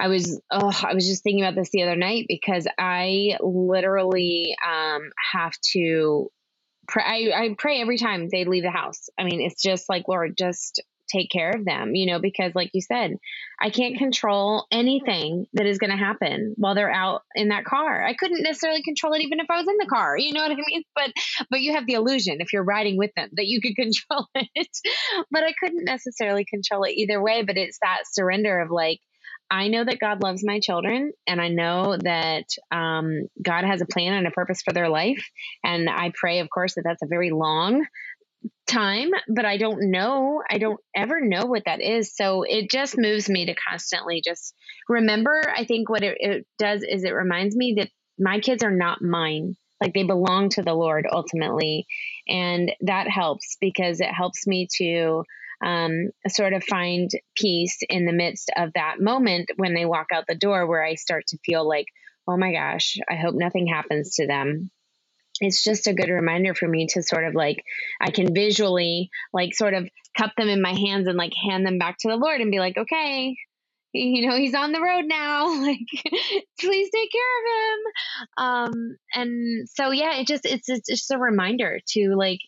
I 0.00 0.08
was, 0.08 0.40
oh, 0.50 0.80
I 0.82 0.94
was 0.94 1.06
just 1.06 1.22
thinking 1.22 1.44
about 1.44 1.54
this 1.54 1.70
the 1.70 1.82
other 1.82 1.96
night 1.96 2.26
because 2.28 2.66
I 2.78 3.36
literally 3.40 4.56
um, 4.66 5.10
have 5.32 5.52
to 5.72 6.30
pray. 6.88 7.32
I, 7.32 7.42
I 7.44 7.54
pray 7.56 7.80
every 7.80 7.98
time 7.98 8.28
they 8.28 8.44
leave 8.44 8.64
the 8.64 8.70
house. 8.70 9.08
I 9.18 9.24
mean, 9.24 9.40
it's 9.40 9.62
just 9.62 9.88
like, 9.88 10.08
Lord, 10.08 10.36
just 10.36 10.82
take 11.10 11.30
care 11.30 11.50
of 11.50 11.64
them, 11.64 11.94
you 11.94 12.06
know, 12.06 12.18
because 12.18 12.54
like 12.54 12.70
you 12.72 12.80
said, 12.80 13.16
I 13.60 13.70
can't 13.70 13.98
control 13.98 14.66
anything 14.70 15.46
that 15.54 15.66
is 15.66 15.78
going 15.78 15.90
to 15.90 15.96
happen 15.96 16.54
while 16.56 16.74
they're 16.74 16.90
out 16.90 17.22
in 17.34 17.48
that 17.48 17.64
car. 17.64 18.04
I 18.04 18.14
couldn't 18.14 18.42
necessarily 18.42 18.82
control 18.82 19.12
it 19.14 19.22
even 19.22 19.40
if 19.40 19.46
I 19.50 19.58
was 19.58 19.68
in 19.68 19.76
the 19.78 19.86
car, 19.86 20.16
you 20.16 20.32
know 20.32 20.42
what 20.42 20.52
I 20.52 20.56
mean? 20.56 20.82
But 20.94 21.12
but 21.50 21.60
you 21.60 21.74
have 21.74 21.86
the 21.86 21.94
illusion 21.94 22.38
if 22.40 22.52
you're 22.52 22.64
riding 22.64 22.96
with 22.96 23.10
them 23.16 23.28
that 23.32 23.46
you 23.46 23.60
could 23.60 23.76
control 23.76 24.26
it. 24.34 24.78
but 25.30 25.42
I 25.42 25.52
couldn't 25.58 25.84
necessarily 25.84 26.44
control 26.44 26.84
it 26.84 26.92
either 26.92 27.22
way, 27.22 27.42
but 27.42 27.56
it's 27.56 27.78
that 27.82 28.02
surrender 28.10 28.60
of 28.60 28.70
like 28.70 29.00
I 29.50 29.66
know 29.66 29.84
that 29.84 29.98
God 29.98 30.22
loves 30.22 30.44
my 30.44 30.60
children, 30.60 31.12
and 31.26 31.40
I 31.40 31.48
know 31.48 31.96
that 31.96 32.44
um, 32.70 33.26
God 33.42 33.64
has 33.64 33.80
a 33.80 33.86
plan 33.86 34.14
and 34.14 34.26
a 34.26 34.30
purpose 34.30 34.62
for 34.62 34.72
their 34.72 34.88
life. 34.88 35.28
And 35.64 35.90
I 35.90 36.12
pray, 36.14 36.38
of 36.38 36.48
course, 36.48 36.76
that 36.76 36.82
that's 36.84 37.02
a 37.02 37.08
very 37.08 37.30
long 37.30 37.84
time, 38.70 39.10
but 39.28 39.44
I 39.44 39.56
don't 39.56 39.90
know. 39.90 40.42
I 40.48 40.58
don't 40.58 40.80
ever 40.94 41.20
know 41.20 41.46
what 41.46 41.64
that 41.66 41.80
is. 41.80 42.14
So 42.14 42.42
it 42.42 42.70
just 42.70 42.96
moves 42.96 43.28
me 43.28 43.46
to 43.46 43.54
constantly 43.54 44.22
just 44.24 44.54
remember. 44.88 45.42
I 45.54 45.64
think 45.64 45.90
what 45.90 46.02
it, 46.02 46.16
it 46.20 46.46
does 46.58 46.82
is 46.82 47.04
it 47.04 47.10
reminds 47.10 47.56
me 47.56 47.74
that 47.78 47.90
my 48.18 48.40
kids 48.40 48.62
are 48.62 48.70
not 48.70 49.02
mine. 49.02 49.56
Like 49.80 49.94
they 49.94 50.04
belong 50.04 50.50
to 50.50 50.62
the 50.62 50.74
Lord 50.74 51.06
ultimately. 51.10 51.86
And 52.28 52.70
that 52.82 53.08
helps 53.08 53.56
because 53.60 54.00
it 54.00 54.12
helps 54.12 54.46
me 54.46 54.68
to 54.76 55.24
um, 55.64 56.10
sort 56.28 56.52
of 56.52 56.62
find 56.64 57.10
peace 57.34 57.78
in 57.88 58.06
the 58.06 58.12
midst 58.12 58.50
of 58.56 58.72
that 58.74 59.00
moment 59.00 59.50
when 59.56 59.74
they 59.74 59.86
walk 59.86 60.08
out 60.12 60.24
the 60.28 60.34
door 60.34 60.66
where 60.66 60.84
I 60.84 60.94
start 60.94 61.26
to 61.28 61.38
feel 61.44 61.66
like, 61.66 61.86
oh 62.28 62.36
my 62.36 62.52
gosh, 62.52 62.96
I 63.10 63.16
hope 63.16 63.34
nothing 63.34 63.66
happens 63.66 64.16
to 64.16 64.26
them 64.26 64.70
it's 65.40 65.64
just 65.64 65.86
a 65.86 65.94
good 65.94 66.10
reminder 66.10 66.54
for 66.54 66.68
me 66.68 66.86
to 66.88 67.02
sort 67.02 67.24
of 67.24 67.34
like 67.34 67.62
I 68.00 68.10
can 68.10 68.34
visually 68.34 69.10
like 69.32 69.54
sort 69.54 69.74
of 69.74 69.88
cup 70.16 70.32
them 70.36 70.48
in 70.48 70.62
my 70.62 70.74
hands 70.74 71.08
and 71.08 71.16
like 71.16 71.32
hand 71.34 71.66
them 71.66 71.78
back 71.78 71.96
to 72.00 72.08
the 72.08 72.16
Lord 72.16 72.40
and 72.40 72.50
be 72.50 72.58
like, 72.58 72.76
okay, 72.76 73.36
you 73.92 74.28
know, 74.28 74.36
he's 74.36 74.54
on 74.54 74.72
the 74.72 74.80
road 74.80 75.04
now. 75.06 75.48
Like, 75.60 75.78
please 76.58 76.90
take 76.94 77.10
care 77.12 77.38
of 77.38 77.52
him. 77.52 78.44
Um, 78.44 78.96
and 79.14 79.68
so 79.68 79.90
yeah, 79.90 80.16
it 80.16 80.26
just 80.26 80.44
it's 80.44 80.68
it's 80.68 80.88
just 80.88 81.10
a 81.10 81.18
reminder 81.18 81.80
to 81.88 82.14
like 82.16 82.40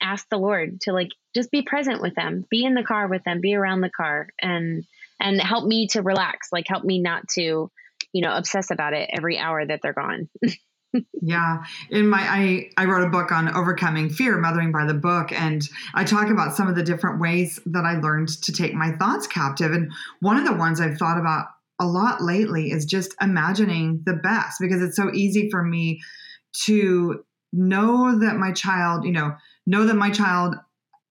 ask 0.00 0.26
the 0.30 0.36
Lord 0.36 0.80
to 0.82 0.92
like 0.92 1.08
just 1.34 1.50
be 1.50 1.62
present 1.62 2.02
with 2.02 2.14
them, 2.14 2.44
be 2.50 2.64
in 2.64 2.74
the 2.74 2.82
car 2.82 3.08
with 3.08 3.24
them, 3.24 3.40
be 3.40 3.54
around 3.54 3.80
the 3.80 3.90
car, 3.90 4.28
and 4.40 4.84
and 5.20 5.40
help 5.40 5.66
me 5.66 5.88
to 5.88 6.02
relax. 6.02 6.48
Like 6.52 6.66
help 6.68 6.84
me 6.84 7.00
not 7.00 7.28
to, 7.34 7.70
you 8.12 8.22
know, 8.22 8.34
obsess 8.34 8.70
about 8.70 8.94
it 8.94 9.10
every 9.12 9.38
hour 9.38 9.64
that 9.64 9.80
they're 9.82 9.92
gone. 9.92 10.28
yeah. 11.22 11.64
In 11.90 12.08
my 12.08 12.20
I, 12.20 12.70
I 12.76 12.84
wrote 12.86 13.06
a 13.06 13.10
book 13.10 13.32
on 13.32 13.54
overcoming 13.54 14.10
fear 14.10 14.38
mothering 14.38 14.72
by 14.72 14.86
the 14.86 14.94
book 14.94 15.32
and 15.32 15.62
i 15.94 16.04
talk 16.04 16.28
about 16.28 16.54
some 16.54 16.68
of 16.68 16.74
the 16.74 16.82
different 16.82 17.20
ways 17.20 17.60
that 17.66 17.84
i 17.84 17.98
learned 17.98 18.28
to 18.42 18.52
take 18.52 18.74
my 18.74 18.92
thoughts 18.92 19.26
captive. 19.26 19.72
And 19.72 19.92
one 20.20 20.36
of 20.36 20.44
the 20.44 20.54
ones 20.54 20.80
i've 20.80 20.98
thought 20.98 21.18
about 21.18 21.46
a 21.80 21.86
lot 21.86 22.22
lately 22.22 22.70
is 22.70 22.84
just 22.84 23.14
imagining 23.20 24.02
the 24.06 24.14
best 24.14 24.58
because 24.60 24.82
it's 24.82 24.96
so 24.96 25.12
easy 25.12 25.50
for 25.50 25.62
me 25.62 26.00
to 26.64 27.24
know 27.52 28.18
that 28.18 28.36
my 28.36 28.52
child 28.52 29.04
you 29.04 29.12
know 29.12 29.34
know 29.66 29.84
that 29.86 29.94
my 29.94 30.10
child 30.10 30.54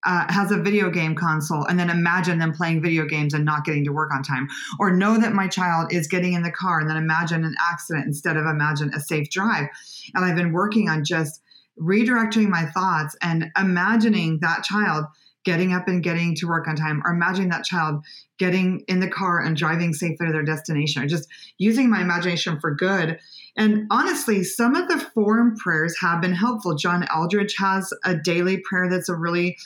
uh, 0.05 0.31
has 0.31 0.51
a 0.51 0.57
video 0.57 0.89
game 0.89 1.15
console 1.15 1.65
and 1.65 1.79
then 1.79 1.89
imagine 1.89 2.39
them 2.39 2.53
playing 2.53 2.81
video 2.81 3.05
games 3.05 3.33
and 3.33 3.43
not 3.43 3.65
getting 3.65 3.83
to 3.83 3.91
work 3.91 4.11
on 4.13 4.23
time. 4.23 4.47
Or 4.79 4.95
know 4.95 5.19
that 5.19 5.33
my 5.33 5.47
child 5.47 5.91
is 5.91 6.07
getting 6.07 6.33
in 6.33 6.43
the 6.43 6.51
car 6.51 6.79
and 6.79 6.89
then 6.89 6.97
imagine 6.97 7.43
an 7.43 7.55
accident 7.71 8.05
instead 8.05 8.37
of 8.37 8.45
imagine 8.45 8.91
a 8.93 8.99
safe 8.99 9.29
drive. 9.29 9.67
And 10.13 10.23
i've 10.23 10.35
been 10.35 10.53
working 10.53 10.89
on 10.89 11.03
just 11.03 11.41
redirecting 11.79 12.47
my 12.47 12.65
thoughts 12.65 13.15
and 13.21 13.51
imagining 13.57 14.39
that 14.41 14.63
child 14.63 15.05
getting 15.43 15.73
up 15.73 15.87
and 15.87 16.01
getting 16.01 16.35
to 16.35 16.47
work 16.47 16.67
on 16.67 16.75
time 16.75 17.01
or 17.05 17.11
imagining 17.11 17.49
that 17.49 17.63
child 17.63 18.03
getting 18.39 18.83
in 18.87 18.99
the 18.99 19.07
car 19.07 19.39
and 19.39 19.55
driving 19.55 19.93
safely 19.93 20.25
to 20.25 20.31
their 20.31 20.43
destination 20.43 21.03
or 21.03 21.07
just 21.07 21.29
using 21.57 21.89
my 21.89 22.01
imagination 22.01 22.59
for 22.59 22.73
good. 22.73 23.19
And 23.55 23.85
honestly 23.91 24.43
some 24.43 24.75
of 24.75 24.87
the 24.87 24.99
form 25.13 25.55
prayers 25.57 25.95
have 26.01 26.21
been 26.21 26.33
helpful. 26.33 26.75
John 26.75 27.05
eldredge 27.13 27.53
has 27.57 27.93
a 28.03 28.15
daily 28.15 28.57
prayer 28.57 28.89
that's 28.89 29.09
a 29.09 29.15
really 29.15 29.57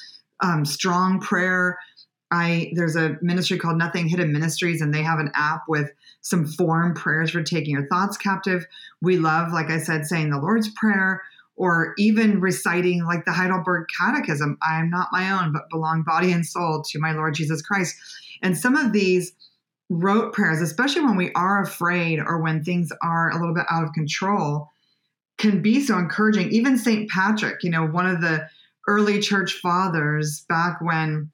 um, 0.41 0.65
strong 0.65 1.19
prayer. 1.19 1.77
I 2.31 2.72
there's 2.75 2.96
a 2.96 3.17
ministry 3.22 3.58
called 3.58 3.77
Nothing 3.77 4.08
Hidden 4.08 4.31
Ministries, 4.31 4.81
and 4.81 4.93
they 4.93 5.01
have 5.01 5.19
an 5.19 5.31
app 5.36 5.63
with 5.67 5.91
some 6.22 6.46
form 6.46 6.93
prayers 6.93 7.31
for 7.31 7.41
taking 7.41 7.74
your 7.74 7.88
thoughts 7.88 8.17
captive. 8.17 8.65
We 9.01 9.17
love, 9.17 9.51
like 9.51 9.69
I 9.69 9.79
said, 9.79 10.05
saying 10.05 10.29
the 10.29 10.39
Lord's 10.39 10.69
Prayer 10.69 11.24
or 11.55 11.93
even 11.98 12.39
reciting 12.39 13.03
like 13.03 13.25
the 13.25 13.34
Heidelberg 13.34 13.88
Catechism. 13.98 14.58
I 14.62 14.79
am 14.79 14.89
not 14.89 15.10
my 15.12 15.31
own, 15.31 15.51
but 15.51 15.69
belong 15.69 16.03
body 16.03 16.31
and 16.31 16.46
soul 16.46 16.84
to 16.88 17.00
my 17.00 17.12
Lord 17.12 17.34
Jesus 17.34 17.62
Christ. 17.62 17.96
And 18.41 18.58
some 18.58 18.77
of 18.77 18.93
these 18.93 19.34
rote 19.89 20.34
prayers, 20.34 20.62
especially 20.62 21.01
when 21.01 21.17
we 21.17 21.34
are 21.34 21.62
afraid 21.62 22.19
or 22.19 22.41
when 22.41 22.63
things 22.63 22.91
are 23.01 23.29
a 23.31 23.39
little 23.39 23.53
bit 23.53 23.65
out 23.69 23.84
of 23.84 23.91
control, 23.91 24.69
can 25.38 25.62
be 25.62 25.81
so 25.81 25.98
encouraging. 25.98 26.50
Even 26.51 26.77
St. 26.77 27.10
Patrick, 27.10 27.63
you 27.63 27.69
know, 27.69 27.86
one 27.86 28.05
of 28.05 28.22
the 28.22 28.48
early 28.89 29.19
church 29.19 29.53
fathers 29.53 30.46
back 30.50 30.81
when 30.81 31.31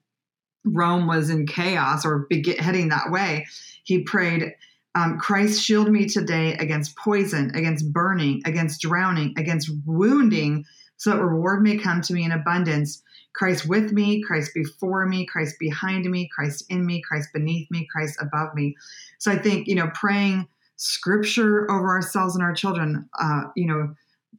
Rome 0.64 1.06
was 1.06 1.30
in 1.30 1.46
chaos 1.46 2.04
or 2.04 2.26
heading 2.58 2.90
that 2.90 3.10
way, 3.10 3.46
he 3.84 4.02
prayed, 4.02 4.52
um, 4.94 5.18
Christ, 5.18 5.62
shield 5.62 5.90
me 5.90 6.06
today 6.06 6.54
against 6.54 6.96
poison, 6.96 7.52
against 7.54 7.90
burning, 7.92 8.42
against 8.44 8.82
drowning, 8.82 9.32
against 9.38 9.70
wounding, 9.86 10.64
so 10.98 11.10
that 11.10 11.22
reward 11.22 11.62
may 11.62 11.78
come 11.78 12.00
to 12.02 12.12
me 12.12 12.24
in 12.24 12.32
abundance. 12.32 13.02
Christ 13.34 13.68
with 13.68 13.92
me, 13.92 14.22
Christ 14.22 14.52
before 14.54 15.06
me, 15.06 15.26
Christ 15.26 15.56
behind 15.58 16.04
me, 16.10 16.28
Christ 16.34 16.64
in 16.68 16.84
me, 16.84 17.02
Christ 17.02 17.28
beneath 17.32 17.70
me, 17.70 17.86
Christ 17.90 18.18
above 18.20 18.54
me. 18.54 18.74
So 19.18 19.30
I 19.30 19.38
think, 19.38 19.66
you 19.66 19.74
know, 19.74 19.90
praying 19.94 20.48
scripture 20.76 21.70
over 21.70 21.88
ourselves 21.88 22.34
and 22.34 22.42
our 22.42 22.54
children, 22.54 23.08
uh, 23.18 23.42
you 23.54 23.66
know, 23.66 23.94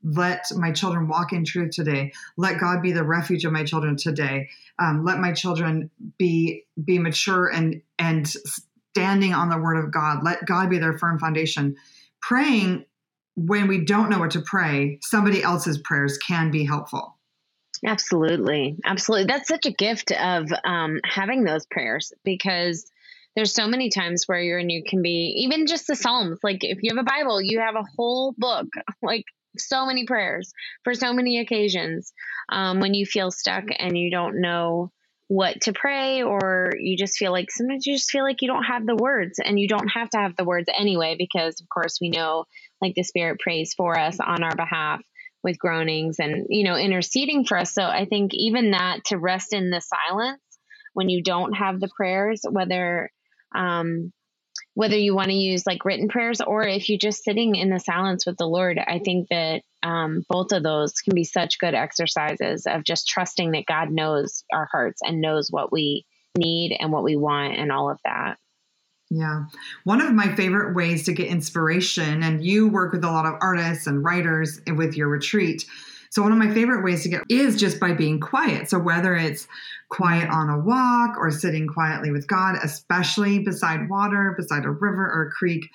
let 0.08 0.46
my 0.56 0.72
children 0.72 1.08
walk 1.08 1.34
in 1.34 1.44
truth 1.44 1.72
today. 1.72 2.14
Let 2.38 2.60
god 2.60 2.82
be 2.82 2.92
the 2.92 3.04
refuge 3.04 3.44
of 3.46 3.52
my 3.52 3.64
children 3.64 3.98
today. 3.98 4.50
Um, 4.80 5.04
let 5.04 5.20
my 5.20 5.34
children 5.34 5.90
be 6.18 6.66
be 6.84 6.98
mature 7.00 7.48
and 7.48 7.82
and 8.00 8.28
standing 8.28 9.34
on 9.34 9.50
the 9.50 9.58
word 9.58 9.78
of 9.78 9.92
god. 9.92 10.24
Let 10.24 10.46
god 10.46 10.70
be 10.70 10.80
their 10.80 10.98
firm 10.98 11.20
foundation. 11.20 11.76
Praying 12.22 12.86
when 13.36 13.68
we 13.68 13.84
don't 13.84 14.10
know 14.10 14.20
what 14.20 14.32
to 14.32 14.42
pray 14.42 15.00
somebody 15.04 15.44
else's 15.44 15.78
prayers 15.78 16.18
can 16.18 16.52
be 16.52 16.66
helpful. 16.66 17.18
Absolutely. 17.86 18.76
Absolutely. 18.86 19.28
That's 19.28 19.48
such 19.48 19.68
a 19.68 19.72
gift 19.72 20.12
of 20.12 20.52
um, 20.66 21.00
having 21.06 21.44
those 21.44 21.66
prayers 21.68 22.12
because 22.24 22.90
there's 23.36 23.54
so 23.54 23.68
many 23.68 23.90
times 23.90 24.24
where 24.26 24.42
you're 24.42 24.58
and 24.58 24.72
you 24.72 24.84
can 24.84 25.04
be 25.04 25.44
even 25.44 25.68
just 25.68 25.86
the 25.86 25.96
psalms 25.96 26.40
like 26.44 26.64
if 26.64 26.80
you 26.82 26.90
have 26.96 27.06
a 27.06 27.08
bible 27.08 27.40
you 27.40 27.60
have 27.60 27.76
a 27.76 27.86
whole 27.96 28.34
book 28.36 28.66
like 29.04 29.26
so 29.60 29.86
many 29.86 30.06
prayers 30.06 30.52
for 30.84 30.94
so 30.94 31.14
many 31.14 31.40
occasions 31.40 32.12
um, 32.50 32.80
when 32.80 32.94
you 32.94 33.06
feel 33.06 33.32
stuck 33.32 33.66
and 33.78 33.98
you 33.98 34.12
don't 34.12 34.42
know 34.42 34.92
what 35.28 35.60
to 35.62 35.74
pray 35.74 36.24
or 36.24 36.74
you 36.80 36.98
just 36.98 37.18
feel 37.18 37.32
like 37.32 37.52
sometimes 37.52 37.86
you 37.86 37.96
just 37.96 38.10
feel 38.10 38.24
like 38.24 38.42
you 38.42 38.48
don't 38.48 38.64
have 38.64 38.86
the 38.86 38.96
words 38.96 39.40
and 39.44 39.60
you 39.60 39.68
don't 39.68 39.90
have 39.90 40.10
to 40.10 40.18
have 40.18 40.36
the 40.38 40.46
words 40.46 40.70
anyway 40.78 41.16
because 41.18 41.60
of 41.60 41.68
course 41.68 41.98
we 42.00 42.10
know 42.10 42.46
like 42.82 42.94
the 42.96 43.04
spirit 43.04 43.40
prays 43.40 43.74
for 43.76 44.00
us 44.00 44.20
on 44.26 44.42
our 44.42 44.56
behalf 44.56 45.02
with 45.44 45.60
groanings 45.60 46.18
and 46.20 46.48
you 46.50 46.64
know 46.64 46.76
interceding 46.76 47.44
for 47.44 47.58
us. 47.58 47.74
So 47.74 47.84
i 47.84 48.06
think 48.06 48.32
even 48.34 48.72
that 48.72 49.04
to 49.08 49.18
rest 49.18 49.54
in 49.54 49.70
the 49.70 49.82
silence 49.82 50.42
when 50.94 51.10
you 51.10 51.22
don't 51.22 51.54
have 51.54 51.80
the 51.80 51.90
prayers 51.96 52.42
whether 52.50 53.12
um, 53.54 54.14
whether 54.78 54.96
you 54.96 55.16
want 55.16 55.30
to 55.30 55.34
use 55.34 55.66
like 55.66 55.86
written 55.86 56.08
prayers 56.08 56.40
or 56.40 56.62
if 56.62 56.88
you're 56.88 57.00
just 57.00 57.24
sitting 57.24 57.56
in 57.56 57.72
the 57.72 57.80
silence 57.80 58.28
with 58.28 58.38
the 58.38 58.46
Lord, 58.46 58.78
I 58.78 59.00
think 59.00 59.28
that 59.30 59.64
um, 59.82 60.24
both 60.30 60.52
of 60.52 60.62
those 60.62 60.94
can 61.02 61.16
be 61.16 61.24
such 61.24 61.58
good 61.58 61.74
exercises 61.74 62.68
of 62.68 62.84
just 62.84 63.08
trusting 63.08 63.54
that 63.54 63.66
God 63.66 63.90
knows 63.90 64.44
our 64.54 64.70
hearts 64.72 65.02
and 65.02 65.20
knows 65.20 65.48
what 65.50 65.72
we 65.72 66.06
need 66.38 66.78
and 66.80 66.92
what 66.92 67.04
we 67.04 67.16
want 67.16 67.58
and 67.58 67.72
all 67.72 67.90
of 67.90 67.98
that. 68.06 68.38
Yeah. 69.10 69.46
One 69.84 70.00
of 70.00 70.14
my 70.14 70.36
favorite 70.36 70.76
ways 70.76 71.06
to 71.06 71.12
get 71.12 71.26
inspiration, 71.26 72.22
and 72.22 72.46
you 72.46 72.68
work 72.68 72.94
with 72.94 73.04
a 73.04 73.10
lot 73.10 73.26
of 73.26 73.34
artists 73.42 73.88
and 73.88 74.06
writers 74.06 74.62
with 74.68 74.96
your 74.96 75.08
retreat, 75.08 75.66
so, 76.10 76.22
one 76.22 76.32
of 76.32 76.38
my 76.38 76.54
favorite 76.54 76.84
ways 76.84 77.04
to 77.04 77.10
get 77.10 77.22
is 77.30 77.58
just 77.58 77.80
by 77.80 77.94
being 77.94 78.20
quiet. 78.20 78.70
So, 78.70 78.80
whether 78.80 79.16
it's 79.16 79.48
quiet 79.90 80.30
on 80.30 80.50
a 80.50 80.60
walk 80.60 81.18
or 81.18 81.32
sitting 81.32 81.68
quietly 81.68 82.12
with 82.12 82.28
God, 82.28 82.56
especially 82.64 83.40
beside 83.40 83.90
water, 83.90 84.34
beside 84.38 84.66
a 84.66 84.70
river 84.70 85.06
or 85.06 85.28
a 85.28 85.32
creek, 85.32 85.70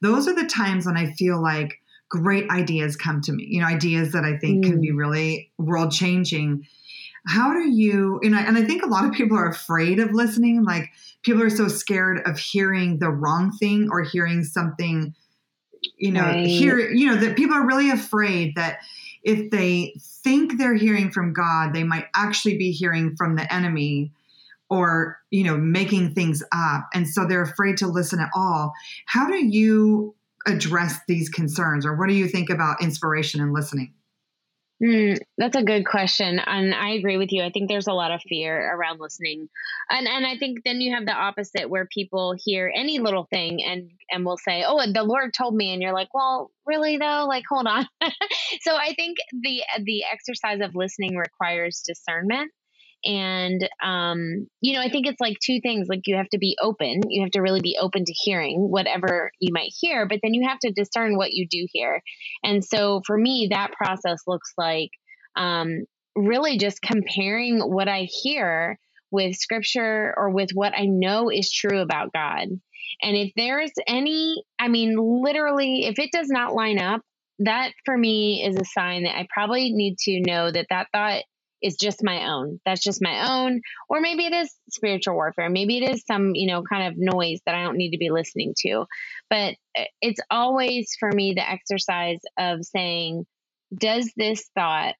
those 0.00 0.28
are 0.28 0.34
the 0.34 0.46
times 0.46 0.86
when 0.86 0.96
I 0.96 1.12
feel 1.12 1.40
like 1.42 1.80
great 2.08 2.48
ideas 2.50 2.96
come 2.96 3.20
to 3.22 3.32
me, 3.32 3.46
you 3.48 3.60
know, 3.60 3.66
ideas 3.66 4.12
that 4.12 4.24
I 4.24 4.36
think 4.38 4.64
mm. 4.64 4.70
can 4.70 4.80
be 4.80 4.92
mm. 4.92 4.98
really 4.98 5.52
world 5.58 5.90
changing. 5.90 6.66
How 7.26 7.52
do 7.52 7.68
you, 7.68 8.20
you 8.22 8.30
know, 8.30 8.38
and 8.38 8.56
I 8.56 8.64
think 8.64 8.84
a 8.84 8.88
lot 8.88 9.04
of 9.04 9.12
people 9.12 9.36
are 9.36 9.48
afraid 9.48 9.98
of 9.98 10.12
listening. 10.12 10.64
Like 10.64 10.90
people 11.22 11.42
are 11.42 11.50
so 11.50 11.66
scared 11.66 12.20
of 12.24 12.38
hearing 12.38 12.98
the 12.98 13.10
wrong 13.10 13.50
thing 13.58 13.88
or 13.90 14.02
hearing 14.02 14.44
something, 14.44 15.14
you 15.98 16.12
know, 16.12 16.22
right. 16.22 16.46
hear, 16.46 16.78
you 16.78 17.06
know, 17.06 17.16
that 17.16 17.36
people 17.36 17.56
are 17.56 17.66
really 17.66 17.90
afraid 17.90 18.54
that 18.54 18.78
if 19.26 19.50
they 19.50 19.92
think 20.22 20.56
they're 20.56 20.76
hearing 20.76 21.10
from 21.10 21.32
God, 21.32 21.74
they 21.74 21.82
might 21.82 22.06
actually 22.14 22.56
be 22.56 22.70
hearing 22.70 23.16
from 23.16 23.34
the 23.34 23.52
enemy 23.52 24.12
or, 24.70 25.18
you 25.30 25.42
know, 25.42 25.56
making 25.56 26.14
things 26.14 26.44
up. 26.52 26.86
And 26.94 27.08
so 27.08 27.26
they're 27.26 27.42
afraid 27.42 27.76
to 27.78 27.88
listen 27.88 28.20
at 28.20 28.30
all. 28.36 28.72
How 29.06 29.26
do 29.26 29.44
you 29.44 30.14
address 30.46 31.00
these 31.08 31.28
concerns 31.28 31.84
or 31.84 31.96
what 31.96 32.08
do 32.08 32.14
you 32.14 32.28
think 32.28 32.50
about 32.50 32.80
inspiration 32.80 33.40
and 33.40 33.52
listening? 33.52 33.92
Mm, 34.82 35.18
that's 35.38 35.56
a 35.56 35.62
good 35.62 35.86
question, 35.86 36.38
and 36.38 36.74
I 36.74 36.90
agree 36.90 37.16
with 37.16 37.32
you. 37.32 37.42
I 37.42 37.50
think 37.50 37.70
there's 37.70 37.86
a 37.86 37.94
lot 37.94 38.10
of 38.12 38.20
fear 38.28 38.74
around 38.76 39.00
listening, 39.00 39.48
and 39.88 40.06
and 40.06 40.26
I 40.26 40.36
think 40.36 40.64
then 40.64 40.82
you 40.82 40.94
have 40.94 41.06
the 41.06 41.14
opposite 41.14 41.70
where 41.70 41.86
people 41.86 42.34
hear 42.38 42.70
any 42.76 42.98
little 42.98 43.24
thing 43.24 43.64
and 43.64 43.90
and 44.10 44.26
will 44.26 44.36
say, 44.36 44.64
"Oh, 44.66 44.84
the 44.92 45.02
Lord 45.02 45.32
told 45.32 45.54
me," 45.54 45.72
and 45.72 45.80
you're 45.80 45.94
like, 45.94 46.12
"Well, 46.12 46.50
really 46.66 46.98
though? 46.98 47.24
Like, 47.26 47.44
hold 47.48 47.66
on." 47.66 47.88
so 48.60 48.76
I 48.76 48.92
think 48.94 49.16
the 49.32 49.62
the 49.82 50.04
exercise 50.12 50.60
of 50.60 50.74
listening 50.74 51.16
requires 51.16 51.82
discernment, 51.86 52.52
And, 53.04 53.68
um, 53.82 54.48
you 54.60 54.74
know, 54.74 54.80
I 54.80 54.90
think 54.90 55.06
it's 55.06 55.20
like 55.20 55.36
two 55.44 55.60
things. 55.60 55.86
Like 55.88 56.02
you 56.06 56.16
have 56.16 56.28
to 56.30 56.38
be 56.38 56.56
open. 56.60 57.02
You 57.08 57.22
have 57.22 57.30
to 57.32 57.40
really 57.40 57.60
be 57.60 57.78
open 57.80 58.04
to 58.04 58.12
hearing 58.12 58.68
whatever 58.70 59.30
you 59.38 59.52
might 59.52 59.72
hear, 59.78 60.06
but 60.08 60.20
then 60.22 60.34
you 60.34 60.48
have 60.48 60.58
to 60.60 60.72
discern 60.72 61.16
what 61.16 61.32
you 61.32 61.46
do 61.48 61.66
hear. 61.72 62.02
And 62.42 62.64
so 62.64 63.02
for 63.06 63.16
me, 63.16 63.48
that 63.50 63.72
process 63.72 64.22
looks 64.26 64.52
like 64.58 64.90
um, 65.36 65.84
really 66.16 66.58
just 66.58 66.82
comparing 66.82 67.60
what 67.60 67.88
I 67.88 68.08
hear 68.10 68.78
with 69.10 69.36
scripture 69.36 70.12
or 70.16 70.30
with 70.30 70.50
what 70.54 70.72
I 70.76 70.86
know 70.86 71.30
is 71.30 71.52
true 71.52 71.80
about 71.80 72.12
God. 72.12 72.48
And 73.02 73.16
if 73.16 73.32
there's 73.36 73.72
any, 73.86 74.42
I 74.58 74.68
mean, 74.68 74.96
literally, 74.96 75.86
if 75.86 75.98
it 75.98 76.10
does 76.12 76.28
not 76.28 76.54
line 76.54 76.78
up, 76.78 77.02
that 77.40 77.72
for 77.84 77.96
me 77.96 78.44
is 78.46 78.56
a 78.56 78.64
sign 78.64 79.04
that 79.04 79.16
I 79.16 79.26
probably 79.32 79.72
need 79.72 79.98
to 79.98 80.20
know 80.20 80.50
that 80.50 80.66
that 80.70 80.88
thought 80.92 81.22
is 81.66 81.76
just 81.76 82.04
my 82.04 82.28
own. 82.30 82.60
That's 82.64 82.82
just 82.82 83.02
my 83.02 83.44
own. 83.44 83.60
Or 83.88 84.00
maybe 84.00 84.24
it 84.24 84.32
is 84.32 84.54
spiritual 84.70 85.14
warfare. 85.14 85.50
Maybe 85.50 85.78
it 85.78 85.90
is 85.90 86.04
some, 86.06 86.34
you 86.34 86.46
know, 86.46 86.62
kind 86.62 86.88
of 86.88 86.94
noise 86.96 87.40
that 87.44 87.54
I 87.54 87.64
don't 87.64 87.76
need 87.76 87.90
to 87.90 87.98
be 87.98 88.10
listening 88.10 88.54
to. 88.58 88.86
But 89.28 89.54
uh, 89.78 89.84
it's 90.00 90.20
always 90.30 90.94
for 90.98 91.10
me 91.10 91.34
the 91.34 91.48
exercise 91.48 92.20
of 92.38 92.64
saying, 92.64 93.26
does 93.76 94.10
this 94.16 94.48
thought 94.54 94.94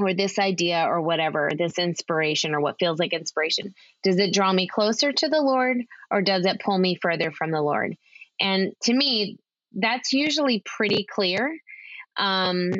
or 0.00 0.14
this 0.14 0.38
idea 0.38 0.84
or 0.88 1.00
whatever, 1.02 1.50
this 1.56 1.78
inspiration 1.78 2.54
or 2.54 2.60
what 2.60 2.76
feels 2.78 2.98
like 2.98 3.12
inspiration, 3.12 3.74
does 4.02 4.18
it 4.18 4.32
draw 4.32 4.52
me 4.52 4.66
closer 4.66 5.12
to 5.12 5.28
the 5.28 5.42
Lord 5.42 5.78
or 6.10 6.22
does 6.22 6.46
it 6.46 6.60
pull 6.64 6.78
me 6.78 6.98
further 7.00 7.30
from 7.30 7.50
the 7.50 7.60
Lord? 7.60 7.96
And 8.40 8.72
to 8.84 8.94
me, 8.94 9.38
that's 9.74 10.12
usually 10.12 10.62
pretty 10.64 11.06
clear. 11.10 11.58
Um, 12.16 12.72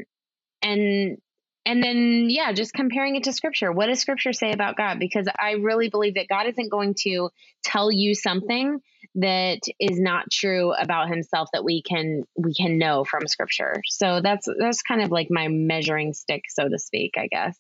and 0.63 1.19
and 1.65 1.83
then 1.83 2.27
yeah 2.29 2.53
just 2.53 2.73
comparing 2.73 3.17
it 3.17 3.25
to 3.25 3.33
scripture. 3.33 3.73
What 3.73 3.87
does 3.87 4.01
scripture 4.01 4.33
say 4.33 4.53
about 4.53 4.77
god? 4.77 4.99
Because 4.99 5.29
i 5.39 5.53
really 5.53 5.89
believe 5.89 6.15
that 6.15 6.29
god 6.29 6.47
isn't 6.47 6.71
going 6.71 6.95
to 7.03 7.31
tell 7.65 7.91
you 7.91 8.15
something 8.15 8.81
that 9.17 9.61
is 9.79 10.01
not 10.01 10.31
true 10.31 10.73
about 10.73 11.09
himself 11.09 11.49
that 11.53 11.65
we 11.65 11.83
can 11.83 12.23
we 12.37 12.55
can 12.55 12.79
know 12.79 13.05
from 13.05 13.27
scripture. 13.27 13.83
So 13.87 14.21
that's 14.23 14.49
that's 14.59 14.83
kind 14.83 15.03
of 15.03 15.11
like 15.11 15.29
my 15.31 15.49
measuring 15.49 16.15
stick 16.15 16.43
so 16.49 16.69
to 16.69 16.79
speak 16.79 17.15
i 17.17 17.27
guess. 17.27 17.59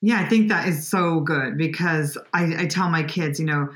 Yeah 0.00 0.20
i 0.20 0.28
think 0.28 0.48
that 0.48 0.68
is 0.68 0.86
so 0.86 1.20
good 1.20 1.56
because 1.58 2.18
i, 2.32 2.62
I 2.62 2.66
tell 2.66 2.88
my 2.88 3.02
kids 3.02 3.40
you 3.40 3.46
know 3.46 3.70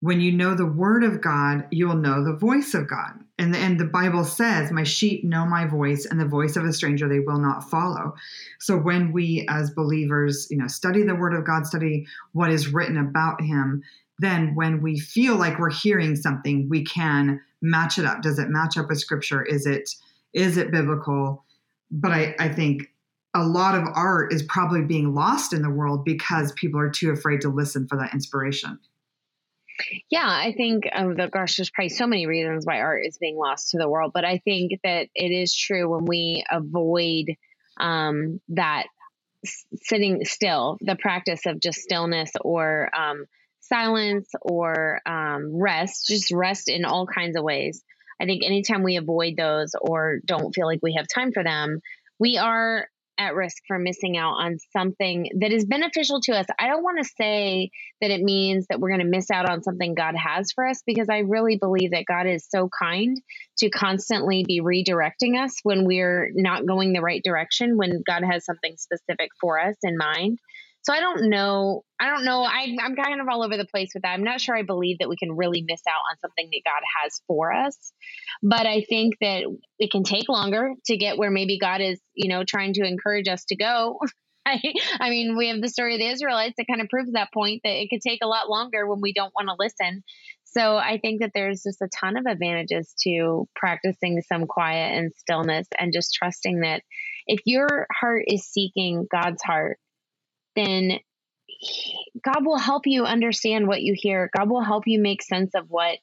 when 0.00 0.20
you 0.20 0.32
know 0.32 0.54
the 0.54 0.66
word 0.66 1.04
of 1.04 1.20
god 1.20 1.66
you 1.70 1.88
will 1.88 1.96
know 1.96 2.24
the 2.24 2.34
voice 2.34 2.74
of 2.74 2.88
god 2.88 3.20
and, 3.42 3.54
and 3.56 3.78
the 3.78 3.84
bible 3.84 4.24
says 4.24 4.70
my 4.70 4.84
sheep 4.84 5.24
know 5.24 5.44
my 5.44 5.66
voice 5.66 6.06
and 6.06 6.20
the 6.20 6.24
voice 6.24 6.56
of 6.56 6.64
a 6.64 6.72
stranger 6.72 7.08
they 7.08 7.20
will 7.20 7.38
not 7.38 7.68
follow 7.68 8.14
so 8.60 8.76
when 8.76 9.12
we 9.12 9.46
as 9.50 9.70
believers 9.70 10.46
you 10.50 10.56
know 10.56 10.68
study 10.68 11.02
the 11.02 11.14
word 11.14 11.34
of 11.34 11.44
god 11.44 11.66
study 11.66 12.06
what 12.32 12.50
is 12.50 12.68
written 12.68 12.96
about 12.96 13.40
him 13.40 13.82
then 14.22 14.54
when 14.54 14.80
we 14.80 14.98
feel 14.98 15.36
like 15.36 15.58
we're 15.58 15.70
hearing 15.70 16.16
something, 16.16 16.68
we 16.68 16.84
can 16.84 17.40
match 17.60 17.98
it 17.98 18.04
up. 18.04 18.22
Does 18.22 18.38
it 18.38 18.48
match 18.48 18.78
up 18.78 18.88
with 18.88 19.00
scripture? 19.00 19.42
Is 19.42 19.66
it 19.66 19.90
is 20.32 20.56
it 20.56 20.70
biblical? 20.70 21.44
But 21.90 22.12
I, 22.12 22.34
I 22.38 22.48
think 22.48 22.84
a 23.34 23.44
lot 23.44 23.74
of 23.74 23.84
art 23.94 24.32
is 24.32 24.42
probably 24.44 24.82
being 24.82 25.14
lost 25.14 25.52
in 25.52 25.62
the 25.62 25.70
world 25.70 26.04
because 26.04 26.52
people 26.52 26.80
are 26.80 26.90
too 26.90 27.10
afraid 27.10 27.40
to 27.42 27.48
listen 27.48 27.86
for 27.86 27.96
that 27.98 28.14
inspiration. 28.14 28.78
Yeah, 30.10 30.26
I 30.26 30.52
think, 30.56 30.84
um, 30.92 31.14
the, 31.16 31.28
gosh, 31.28 31.56
there's 31.56 31.70
probably 31.70 31.90
so 31.90 32.06
many 32.06 32.26
reasons 32.26 32.66
why 32.66 32.80
art 32.80 33.04
is 33.06 33.18
being 33.18 33.36
lost 33.36 33.70
to 33.70 33.78
the 33.78 33.88
world, 33.88 34.12
but 34.14 34.24
I 34.24 34.38
think 34.38 34.80
that 34.84 35.08
it 35.14 35.30
is 35.30 35.54
true 35.54 35.88
when 35.90 36.04
we 36.04 36.44
avoid 36.50 37.26
um, 37.78 38.40
that 38.50 38.86
sitting 39.82 40.24
still, 40.24 40.78
the 40.80 40.96
practice 40.96 41.46
of 41.46 41.60
just 41.60 41.80
stillness 41.80 42.30
or 42.40 42.90
um, 42.94 43.24
silence 43.60 44.28
or 44.40 45.00
um, 45.06 45.50
rest, 45.60 46.06
just 46.06 46.30
rest 46.30 46.68
in 46.68 46.84
all 46.84 47.06
kinds 47.06 47.36
of 47.36 47.44
ways. 47.44 47.82
I 48.20 48.24
think 48.24 48.44
anytime 48.44 48.82
we 48.82 48.96
avoid 48.96 49.34
those 49.36 49.72
or 49.80 50.20
don't 50.24 50.54
feel 50.54 50.66
like 50.66 50.80
we 50.82 50.94
have 50.94 51.06
time 51.12 51.32
for 51.32 51.42
them, 51.42 51.80
we 52.20 52.38
are 52.38 52.86
at 53.18 53.34
risk 53.34 53.58
for 53.66 53.78
missing 53.78 54.16
out 54.16 54.34
on 54.34 54.58
something 54.72 55.30
that 55.40 55.52
is 55.52 55.64
beneficial 55.64 56.20
to 56.22 56.32
us. 56.32 56.46
I 56.58 56.68
don't 56.68 56.82
want 56.82 56.98
to 56.98 57.10
say 57.16 57.70
that 58.00 58.10
it 58.10 58.22
means 58.22 58.66
that 58.68 58.80
we're 58.80 58.90
going 58.90 59.00
to 59.00 59.06
miss 59.06 59.30
out 59.30 59.48
on 59.48 59.62
something 59.62 59.94
God 59.94 60.14
has 60.16 60.52
for 60.52 60.66
us 60.66 60.82
because 60.86 61.08
I 61.10 61.18
really 61.18 61.56
believe 61.56 61.92
that 61.92 62.04
God 62.06 62.26
is 62.26 62.46
so 62.48 62.68
kind 62.68 63.20
to 63.58 63.70
constantly 63.70 64.44
be 64.46 64.60
redirecting 64.60 65.42
us 65.42 65.54
when 65.62 65.84
we're 65.84 66.30
not 66.34 66.66
going 66.66 66.92
the 66.92 67.00
right 67.02 67.22
direction, 67.22 67.76
when 67.76 68.02
God 68.06 68.22
has 68.24 68.44
something 68.44 68.76
specific 68.76 69.30
for 69.40 69.60
us 69.60 69.76
in 69.82 69.96
mind. 69.96 70.38
So 70.82 70.92
I 70.92 71.00
don't 71.00 71.30
know. 71.30 71.84
I 72.00 72.10
don't 72.10 72.24
know. 72.24 72.42
I, 72.42 72.76
I'm 72.82 72.96
kind 72.96 73.20
of 73.20 73.28
all 73.28 73.44
over 73.44 73.56
the 73.56 73.66
place 73.66 73.90
with 73.94 74.02
that. 74.02 74.12
I'm 74.12 74.24
not 74.24 74.40
sure 74.40 74.56
I 74.56 74.62
believe 74.62 74.98
that 74.98 75.08
we 75.08 75.16
can 75.16 75.36
really 75.36 75.64
miss 75.66 75.80
out 75.88 76.02
on 76.10 76.18
something 76.18 76.48
that 76.50 76.62
God 76.64 76.82
has 77.02 77.22
for 77.28 77.52
us. 77.52 77.92
But 78.42 78.66
I 78.66 78.84
think 78.88 79.14
that 79.20 79.44
it 79.78 79.92
can 79.92 80.02
take 80.02 80.28
longer 80.28 80.72
to 80.86 80.96
get 80.96 81.18
where 81.18 81.30
maybe 81.30 81.58
God 81.58 81.80
is, 81.80 82.00
you 82.14 82.28
know, 82.28 82.42
trying 82.44 82.74
to 82.74 82.84
encourage 82.84 83.28
us 83.28 83.44
to 83.46 83.56
go. 83.56 84.00
I, 84.44 84.60
I 84.98 85.10
mean, 85.10 85.36
we 85.36 85.48
have 85.48 85.60
the 85.60 85.68
story 85.68 85.94
of 85.94 86.00
the 86.00 86.08
Israelites 86.08 86.54
that 86.58 86.66
kind 86.66 86.80
of 86.80 86.88
proves 86.88 87.12
that 87.12 87.32
point 87.32 87.60
that 87.62 87.80
it 87.80 87.88
could 87.88 88.00
take 88.00 88.24
a 88.24 88.26
lot 88.26 88.50
longer 88.50 88.88
when 88.88 89.00
we 89.00 89.12
don't 89.12 89.32
want 89.36 89.48
to 89.48 89.54
listen. 89.56 90.02
So 90.44 90.76
I 90.76 90.98
think 90.98 91.20
that 91.20 91.30
there's 91.32 91.62
just 91.62 91.80
a 91.80 91.88
ton 91.88 92.16
of 92.16 92.26
advantages 92.26 92.92
to 93.04 93.48
practicing 93.54 94.20
some 94.22 94.46
quiet 94.46 94.98
and 94.98 95.12
stillness 95.14 95.68
and 95.78 95.92
just 95.92 96.12
trusting 96.12 96.60
that 96.60 96.82
if 97.26 97.40
your 97.46 97.86
heart 97.92 98.24
is 98.26 98.44
seeking 98.44 99.06
God's 99.10 99.42
heart, 99.42 99.78
then 100.56 100.98
God 102.24 102.44
will 102.44 102.58
help 102.58 102.82
you 102.86 103.04
understand 103.04 103.66
what 103.66 103.82
you 103.82 103.94
hear. 103.96 104.30
God 104.36 104.50
will 104.50 104.62
help 104.62 104.84
you 104.86 105.00
make 105.00 105.22
sense 105.22 105.54
of 105.54 105.66
what 105.68 105.98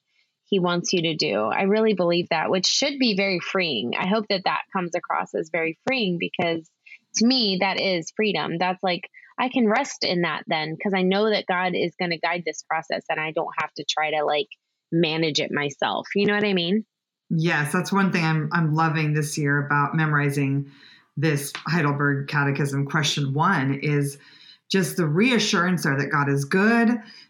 He 0.45 0.59
wants 0.59 0.93
you 0.93 1.03
to 1.03 1.15
do. 1.15 1.41
I 1.41 1.63
really 1.63 1.93
believe 1.93 2.27
that, 2.29 2.49
which 2.49 2.65
should 2.65 2.99
be 2.99 3.15
very 3.15 3.39
freeing. 3.39 3.91
I 3.99 4.07
hope 4.07 4.25
that 4.29 4.43
that 4.45 4.62
comes 4.73 4.91
across 4.95 5.33
as 5.35 5.49
very 5.51 5.77
freeing 5.88 6.17
because 6.19 6.69
to 7.15 7.25
me, 7.25 7.57
that 7.62 7.79
is 7.79 8.13
freedom. 8.15 8.57
That's 8.59 8.81
like, 8.83 9.09
I 9.39 9.49
can 9.49 9.67
rest 9.67 10.03
in 10.03 10.21
that 10.23 10.43
then 10.47 10.75
because 10.75 10.93
I 10.93 11.01
know 11.01 11.29
that 11.29 11.45
God 11.47 11.73
is 11.73 11.95
going 11.97 12.12
to 12.12 12.19
guide 12.19 12.43
this 12.45 12.63
process 12.63 13.03
and 13.09 13.19
I 13.19 13.31
don't 13.31 13.53
have 13.59 13.73
to 13.75 13.85
try 13.89 14.12
to 14.12 14.25
like 14.25 14.47
manage 14.91 15.39
it 15.39 15.51
myself. 15.51 16.07
You 16.15 16.25
know 16.25 16.35
what 16.35 16.45
I 16.45 16.53
mean? 16.53 16.85
Yes, 17.29 17.71
that's 17.71 17.91
one 17.91 18.12
thing 18.12 18.25
I'm 18.25 18.49
I'm 18.51 18.73
loving 18.73 19.13
this 19.13 19.38
year 19.38 19.65
about 19.65 19.95
memorizing 19.95 20.71
this 21.15 21.53
Heidelberg 21.67 22.27
Catechism 22.27 22.85
question 22.85 23.33
1 23.33 23.75
is 23.75 24.17
just 24.69 24.97
the 24.97 25.08
reassurance 25.08 25.84
there 25.84 25.97
that 25.97 26.12
God 26.12 26.29
is 26.29 26.45
good, 26.45 26.89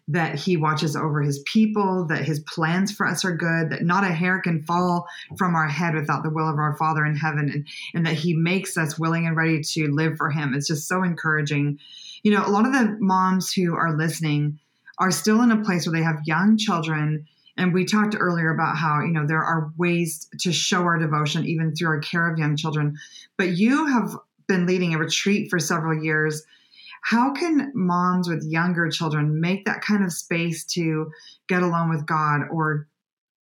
that 0.10 0.36
He 0.36 0.58
watches 0.58 0.96
over 0.96 1.22
His 1.22 1.40
people, 1.52 2.06
that 2.08 2.26
His 2.26 2.40
plans 2.42 2.92
for 2.92 3.08
us 3.08 3.24
are 3.24 3.36
good, 3.36 3.70
that 3.70 3.84
not 3.84 4.04
a 4.04 4.14
hair 4.14 4.42
can 4.42 4.64
fall 4.64 5.08
from 5.38 5.56
our 5.56 5.68
head 5.68 5.96
without 5.96 6.24
the 6.24 6.30
will 6.30 6.50
of 6.50 6.58
our 6.58 6.76
Father 6.78 7.06
in 7.06 7.16
heaven, 7.16 7.50
and, 7.50 7.68
and 7.94 8.06
that 8.06 8.16
He 8.16 8.34
makes 8.34 8.78
us 8.78 9.00
willing 9.00 9.26
and 9.26 9.38
ready 9.38 9.62
to 9.62 9.88
live 9.88 10.18
for 10.18 10.30
Him. 10.30 10.54
It's 10.54 10.68
just 10.68 10.88
so 10.88 11.04
encouraging. 11.04 11.80
You 12.24 12.32
know, 12.32 12.46
a 12.46 12.50
lot 12.50 12.66
of 12.66 12.74
the 12.74 12.98
moms 13.00 13.54
who 13.54 13.74
are 13.76 13.96
listening 13.96 14.60
are 14.98 15.12
still 15.12 15.42
in 15.42 15.52
a 15.52 15.64
place 15.64 15.86
where 15.86 15.98
they 15.98 16.04
have 16.04 16.20
young 16.26 16.58
children. 16.58 17.26
And 17.56 17.74
we 17.74 17.86
talked 17.86 18.16
earlier 18.18 18.54
about 18.54 18.78
how, 18.78 19.02
you 19.02 19.12
know, 19.12 19.26
there 19.26 19.44
are 19.44 19.72
ways 19.78 20.30
to 20.42 20.52
show 20.52 20.82
our 20.82 20.98
devotion 20.98 21.46
even 21.46 21.74
through 21.74 21.90
our 21.90 22.00
care 22.00 22.30
of 22.30 22.38
young 22.38 22.58
children. 22.58 22.98
But 23.38 23.58
you 23.58 23.86
have 23.86 24.14
been 24.48 24.66
leading 24.66 24.94
a 24.94 24.98
retreat 24.98 25.50
for 25.50 25.60
several 25.60 26.04
years 26.04 26.44
how 27.04 27.34
can 27.34 27.72
moms 27.74 28.30
with 28.30 28.44
younger 28.44 28.90
children 28.90 29.40
make 29.40 29.66
that 29.66 29.82
kind 29.82 30.04
of 30.04 30.14
space 30.14 30.66
to 30.74 31.12
get 31.48 31.64
alone 31.64 31.90
with 31.90 32.06
God 32.06 32.42
or 32.52 32.88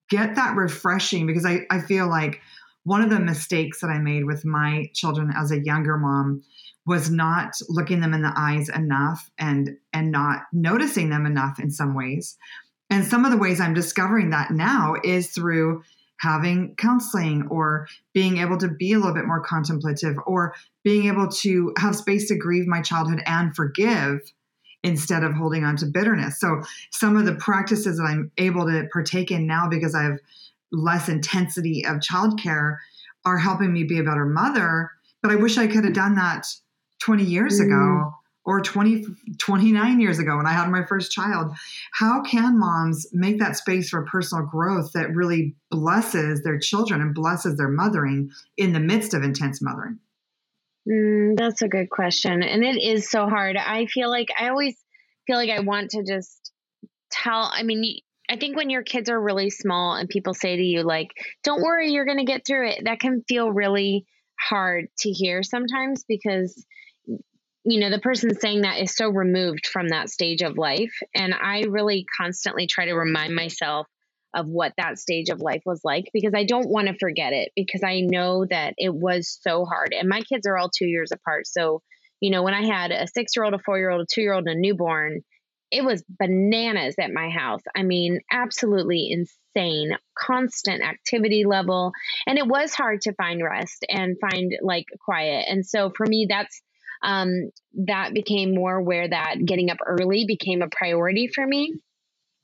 get 0.09 0.35
that 0.35 0.55
refreshing? 0.55 1.25
Because 1.27 1.45
I, 1.45 1.61
I 1.69 1.81
feel 1.81 2.07
like 2.07 2.41
one 2.83 3.01
of 3.01 3.09
the 3.09 3.19
mistakes 3.19 3.81
that 3.81 3.89
I 3.89 3.99
made 3.99 4.25
with 4.25 4.45
my 4.45 4.89
children 4.93 5.33
as 5.35 5.51
a 5.51 5.63
younger 5.63 5.97
mom 5.97 6.43
was 6.85 7.09
not 7.09 7.55
looking 7.67 7.99
them 7.99 8.13
in 8.13 8.21
the 8.21 8.33
eyes 8.35 8.69
enough 8.69 9.29
and 9.39 9.71
and 9.91 10.11
not 10.11 10.43
noticing 10.53 11.09
them 11.09 11.25
enough 11.25 11.59
in 11.59 11.71
some 11.71 11.95
ways. 11.95 12.37
And 12.89 13.03
some 13.03 13.25
of 13.25 13.31
the 13.31 13.37
ways 13.37 13.59
I'm 13.59 13.73
discovering 13.73 14.29
that 14.29 14.51
now 14.51 14.95
is 15.03 15.31
through 15.31 15.81
having 16.19 16.75
counseling 16.77 17.47
or 17.49 17.87
being 18.13 18.37
able 18.37 18.57
to 18.57 18.67
be 18.67 18.93
a 18.93 18.97
little 18.97 19.13
bit 19.13 19.25
more 19.25 19.41
contemplative 19.41 20.15
or 20.25 20.53
being 20.83 21.07
able 21.07 21.27
to 21.27 21.73
have 21.77 21.95
space 21.95 22.27
to 22.27 22.37
grieve 22.37 22.67
my 22.67 22.81
childhood 22.81 23.21
and 23.25 23.55
forgive 23.55 24.19
instead 24.83 25.23
of 25.23 25.33
holding 25.33 25.63
on 25.63 25.75
to 25.75 25.85
bitterness. 25.85 26.39
So 26.39 26.61
some 26.91 27.17
of 27.17 27.25
the 27.25 27.35
practices 27.35 27.97
that 27.97 28.03
I'm 28.03 28.31
able 28.37 28.65
to 28.67 28.87
partake 28.93 29.31
in 29.31 29.47
now 29.47 29.67
because 29.67 29.95
I 29.95 30.03
have 30.03 30.19
less 30.71 31.09
intensity 31.09 31.85
of 31.85 31.97
childcare 31.97 32.77
are 33.25 33.37
helping 33.37 33.73
me 33.73 33.83
be 33.83 33.99
a 33.99 34.03
better 34.03 34.25
mother. 34.25 34.91
But 35.21 35.31
I 35.31 35.35
wish 35.35 35.57
I 35.57 35.67
could 35.67 35.83
have 35.85 35.93
done 35.93 36.15
that 36.15 36.45
20 37.01 37.23
years 37.23 37.59
mm. 37.59 37.65
ago 37.65 38.13
or 38.45 38.61
20, 38.61 39.05
29 39.39 39.99
years 39.99 40.19
ago 40.19 40.37
when 40.37 40.45
I 40.45 40.53
had 40.53 40.69
my 40.69 40.85
first 40.85 41.11
child. 41.11 41.51
How 41.91 42.21
can 42.21 42.59
moms 42.59 43.07
make 43.11 43.39
that 43.39 43.57
space 43.57 43.89
for 43.89 44.05
personal 44.05 44.45
growth 44.45 44.93
that 44.93 45.15
really 45.15 45.55
blesses 45.71 46.43
their 46.43 46.59
children 46.59 47.01
and 47.01 47.15
blesses 47.15 47.57
their 47.57 47.69
mothering 47.69 48.29
in 48.55 48.71
the 48.71 48.79
midst 48.79 49.13
of 49.13 49.23
intense 49.23 49.61
mothering? 49.61 49.99
Mm, 50.87 51.35
that's 51.35 51.63
a 51.63 51.67
good 51.67 51.89
question. 51.89 52.43
And 52.43 52.63
it 52.63 52.77
is 52.81 53.09
so 53.09 53.27
hard. 53.27 53.57
I 53.57 53.87
feel 53.87 54.09
like 54.09 54.27
I 54.39 54.49
always 54.49 54.75
feel 55.25 55.37
like 55.37 55.49
I 55.49 55.61
want 55.61 55.91
to 55.91 56.03
just 56.03 56.51
tell. 57.11 57.49
I 57.51 57.63
mean, 57.63 57.99
I 58.29 58.37
think 58.37 58.55
when 58.55 58.69
your 58.69 58.83
kids 58.83 59.09
are 59.09 59.19
really 59.19 59.49
small 59.49 59.95
and 59.95 60.07
people 60.07 60.35
say 60.35 60.55
to 60.55 60.63
you, 60.63 60.83
like, 60.83 61.09
don't 61.43 61.63
worry, 61.63 61.91
you're 61.91 62.05
going 62.05 62.19
to 62.19 62.25
get 62.25 62.45
through 62.45 62.69
it, 62.69 62.83
that 62.85 62.99
can 62.99 63.23
feel 63.27 63.51
really 63.51 64.05
hard 64.39 64.87
to 64.99 65.09
hear 65.09 65.41
sometimes 65.41 66.03
because, 66.07 66.65
you 67.65 67.79
know, 67.79 67.89
the 67.89 67.99
person 67.99 68.39
saying 68.39 68.61
that 68.61 68.79
is 68.79 68.95
so 68.95 69.09
removed 69.09 69.65
from 69.65 69.89
that 69.89 70.09
stage 70.09 70.43
of 70.43 70.57
life. 70.57 70.93
And 71.15 71.33
I 71.33 71.63
really 71.67 72.05
constantly 72.21 72.67
try 72.67 72.85
to 72.85 72.93
remind 72.93 73.35
myself 73.35 73.87
of 74.35 74.47
what 74.47 74.73
that 74.77 74.99
stage 74.99 75.29
of 75.29 75.39
life 75.39 75.63
was 75.65 75.81
like 75.83 76.09
because 76.13 76.33
I 76.35 76.43
don't 76.43 76.69
want 76.69 76.87
to 76.87 76.97
forget 76.99 77.33
it 77.33 77.51
because 77.55 77.81
I 77.83 78.01
know 78.01 78.45
that 78.45 78.75
it 78.77 78.93
was 78.93 79.39
so 79.41 79.65
hard. 79.65 79.95
And 79.97 80.09
my 80.09 80.21
kids 80.21 80.45
are 80.45 80.57
all 80.57 80.69
two 80.69 80.85
years 80.85 81.11
apart. 81.11 81.47
So, 81.47 81.81
you 82.19 82.29
know, 82.29 82.43
when 82.43 82.53
I 82.53 82.65
had 82.65 82.91
a 82.91 83.07
six 83.07 83.35
year 83.35 83.45
old, 83.45 83.53
a 83.53 83.59
four 83.59 83.79
year 83.79 83.89
old, 83.89 84.01
a 84.01 84.05
two 84.13 84.21
year 84.21 84.33
old, 84.33 84.47
and 84.47 84.57
a 84.57 84.59
newborn, 84.59 85.21
it 85.71 85.83
was 85.83 86.03
bananas 86.07 86.95
at 86.99 87.11
my 87.11 87.29
house. 87.29 87.61
I 87.75 87.83
mean, 87.83 88.19
absolutely 88.31 89.09
insane, 89.09 89.97
constant 90.17 90.83
activity 90.83 91.45
level. 91.45 91.93
And 92.27 92.37
it 92.37 92.47
was 92.47 92.73
hard 92.73 93.01
to 93.01 93.13
find 93.13 93.43
rest 93.43 93.85
and 93.89 94.17
find 94.19 94.53
like 94.61 94.85
quiet. 95.03 95.45
And 95.49 95.65
so 95.65 95.91
for 95.95 96.05
me, 96.05 96.27
that's, 96.29 96.61
um, 97.03 97.49
that 97.85 98.13
became 98.13 98.55
more 98.55 98.81
where 98.81 99.07
that 99.07 99.37
getting 99.45 99.69
up 99.69 99.77
early 99.85 100.25
became 100.25 100.61
a 100.61 100.69
priority 100.69 101.27
for 101.27 101.45
me. 101.45 101.73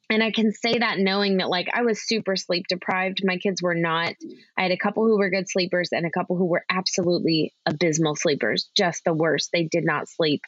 And 0.10 0.22
I 0.22 0.32
can 0.32 0.52
say 0.52 0.78
that 0.78 1.00
knowing 1.00 1.38
that, 1.38 1.50
like, 1.50 1.70
I 1.74 1.84
was 1.84 2.06
super 2.06 2.36
sleep 2.36 2.66
deprived. 2.68 3.22
My 3.24 3.38
kids 3.38 3.64
were 3.64 3.76
not. 3.76 4.14
I 4.58 4.64
had 4.64 4.72
a 4.72 4.78
couple 4.78 5.06
who 5.06 5.18
were 5.18 5.30
good 5.30 5.50
sleepers 5.50 5.90
and 5.94 6.06
a 6.06 6.12
couple 6.12 6.36
who 6.36 6.48
were 6.48 6.66
absolutely 6.70 7.54
abysmal 7.66 8.18
sleepers, 8.18 8.70
just 8.76 9.04
the 9.06 9.14
worst. 9.14 9.52
They 9.54 9.64
did 9.64 9.86
not 9.86 10.10
sleep 10.10 10.42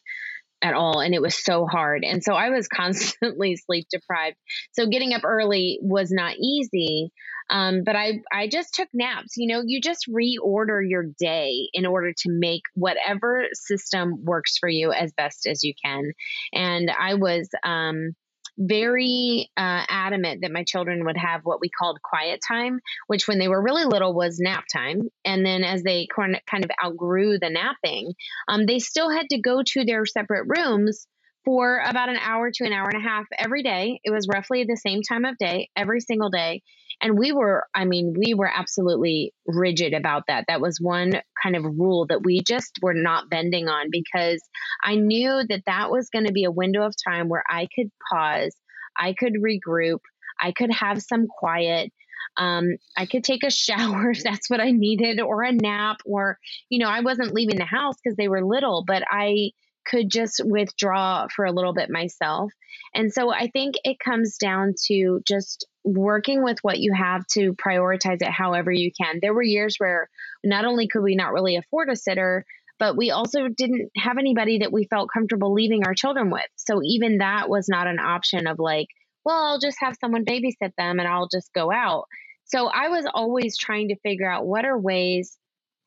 at 0.63 0.73
all 0.73 0.99
and 0.99 1.13
it 1.13 1.21
was 1.21 1.43
so 1.43 1.65
hard. 1.65 2.03
And 2.03 2.23
so 2.23 2.33
i 2.33 2.49
was 2.49 2.67
constantly 2.73 3.55
sleep 3.57 3.87
deprived. 3.91 4.37
So 4.71 4.87
getting 4.87 5.13
up 5.13 5.23
early 5.23 5.79
was 5.81 6.09
not 6.11 6.35
easy 6.37 7.11
um, 7.49 7.83
but 7.85 7.95
i 7.95 8.19
i 8.31 8.47
just 8.47 8.73
took 8.73 8.87
naps. 8.93 9.33
You 9.37 9.53
know 9.53 9.63
you 9.65 9.81
just 9.81 10.09
reorder 10.09 10.81
your 10.85 11.05
day 11.19 11.69
in 11.73 11.85
order 11.85 12.13
to 12.13 12.29
make 12.29 12.63
whatever 12.73 13.45
system 13.53 14.23
works 14.23 14.57
for 14.57 14.69
you 14.69 14.91
as 14.91 15.13
best 15.13 15.47
as 15.47 15.63
you 15.63 15.73
can. 15.83 16.11
And 16.53 16.89
i 16.89 17.15
was 17.15 17.49
um, 17.63 18.15
very 18.57 19.49
uh, 19.57 19.83
adamant 19.89 20.41
that 20.41 20.51
my 20.51 20.63
children 20.63 21.05
would 21.05 21.17
have 21.17 21.41
what 21.43 21.59
we 21.61 21.69
called 21.69 22.01
quiet 22.01 22.39
time, 22.47 22.79
which 23.07 23.27
when 23.27 23.39
they 23.39 23.47
were 23.47 23.61
really 23.61 23.85
little 23.85 24.13
was 24.13 24.39
nap 24.39 24.65
time. 24.71 25.09
And 25.25 25.45
then 25.45 25.63
as 25.63 25.83
they 25.83 26.07
kind 26.15 26.63
of 26.63 26.71
outgrew 26.83 27.39
the 27.39 27.49
napping, 27.49 28.13
um, 28.47 28.65
they 28.65 28.79
still 28.79 29.09
had 29.09 29.27
to 29.29 29.41
go 29.41 29.61
to 29.65 29.85
their 29.85 30.05
separate 30.05 30.45
rooms 30.47 31.07
for 31.45 31.81
about 31.85 32.09
an 32.09 32.17
hour 32.17 32.51
to 32.53 32.65
an 32.65 32.73
hour 32.73 32.89
and 32.89 33.03
a 33.03 33.07
half 33.07 33.25
every 33.37 33.63
day. 33.63 33.99
It 34.03 34.11
was 34.11 34.27
roughly 34.27 34.63
the 34.63 34.77
same 34.77 35.01
time 35.01 35.25
of 35.25 35.37
day 35.37 35.69
every 35.75 35.99
single 35.99 36.29
day. 36.29 36.61
And 37.03 37.19
we 37.19 37.33
were, 37.33 37.65
I 37.75 37.83
mean, 37.83 38.15
we 38.17 38.33
were 38.33 38.49
absolutely 38.49 39.33
rigid 39.45 39.93
about 39.93 40.23
that. 40.27 40.45
That 40.47 40.61
was 40.61 40.79
one 40.79 41.21
kind 41.43 41.57
of 41.57 41.65
rule 41.65 42.05
that 42.07 42.23
we 42.23 42.41
just 42.47 42.79
were 42.81 42.93
not 42.93 43.29
bending 43.29 43.67
on 43.67 43.87
because 43.91 44.41
I 44.81 44.95
knew 44.95 45.43
that 45.49 45.63
that 45.65 45.91
was 45.91 46.09
going 46.09 46.27
to 46.27 46.31
be 46.31 46.45
a 46.45 46.51
window 46.51 46.83
of 46.83 46.95
time 47.05 47.27
where 47.27 47.43
I 47.47 47.67
could 47.75 47.91
pause, 48.09 48.55
I 48.97 49.13
could 49.19 49.33
regroup, 49.33 49.99
I 50.39 50.53
could 50.53 50.71
have 50.71 51.01
some 51.01 51.27
quiet. 51.27 51.91
Um, 52.37 52.77
I 52.97 53.05
could 53.05 53.25
take 53.25 53.43
a 53.43 53.51
shower 53.51 54.11
if 54.11 54.23
that's 54.23 54.49
what 54.49 54.61
I 54.61 54.71
needed, 54.71 55.19
or 55.19 55.43
a 55.43 55.51
nap, 55.51 55.97
or, 56.05 56.39
you 56.69 56.79
know, 56.79 56.87
I 56.87 57.01
wasn't 57.01 57.33
leaving 57.33 57.57
the 57.57 57.65
house 57.65 57.95
because 58.01 58.15
they 58.15 58.29
were 58.29 58.45
little, 58.45 58.85
but 58.87 59.03
I 59.11 59.51
could 59.85 60.09
just 60.09 60.41
withdraw 60.43 61.27
for 61.33 61.45
a 61.45 61.51
little 61.51 61.73
bit 61.73 61.89
myself. 61.89 62.51
And 62.93 63.11
so 63.11 63.31
I 63.31 63.47
think 63.47 63.75
it 63.83 63.97
comes 63.99 64.37
down 64.37 64.73
to 64.87 65.21
just 65.27 65.65
working 65.83 66.43
with 66.43 66.57
what 66.61 66.79
you 66.79 66.93
have 66.93 67.25
to 67.27 67.53
prioritize 67.53 68.21
it 68.21 68.29
however 68.29 68.71
you 68.71 68.91
can. 68.91 69.19
There 69.21 69.33
were 69.33 69.43
years 69.43 69.75
where 69.77 70.09
not 70.43 70.65
only 70.65 70.87
could 70.87 71.03
we 71.03 71.15
not 71.15 71.33
really 71.33 71.57
afford 71.57 71.89
a 71.89 71.95
sitter, 71.95 72.45
but 72.79 72.97
we 72.97 73.11
also 73.11 73.47
didn't 73.47 73.91
have 73.97 74.17
anybody 74.17 74.59
that 74.59 74.71
we 74.71 74.85
felt 74.85 75.09
comfortable 75.13 75.53
leaving 75.53 75.85
our 75.85 75.93
children 75.93 76.29
with. 76.29 76.41
So 76.55 76.81
even 76.83 77.19
that 77.19 77.49
was 77.49 77.67
not 77.69 77.87
an 77.87 77.99
option 77.99 78.47
of 78.47 78.59
like, 78.59 78.87
well, 79.25 79.43
I'll 79.43 79.59
just 79.59 79.77
have 79.79 79.95
someone 79.99 80.25
babysit 80.25 80.73
them 80.77 80.99
and 80.99 81.07
I'll 81.07 81.29
just 81.31 81.53
go 81.53 81.71
out. 81.71 82.05
So 82.45 82.67
I 82.67 82.89
was 82.89 83.05
always 83.13 83.57
trying 83.57 83.89
to 83.89 83.99
figure 83.99 84.29
out 84.29 84.45
what 84.45 84.65
are 84.65 84.77
ways 84.77 85.37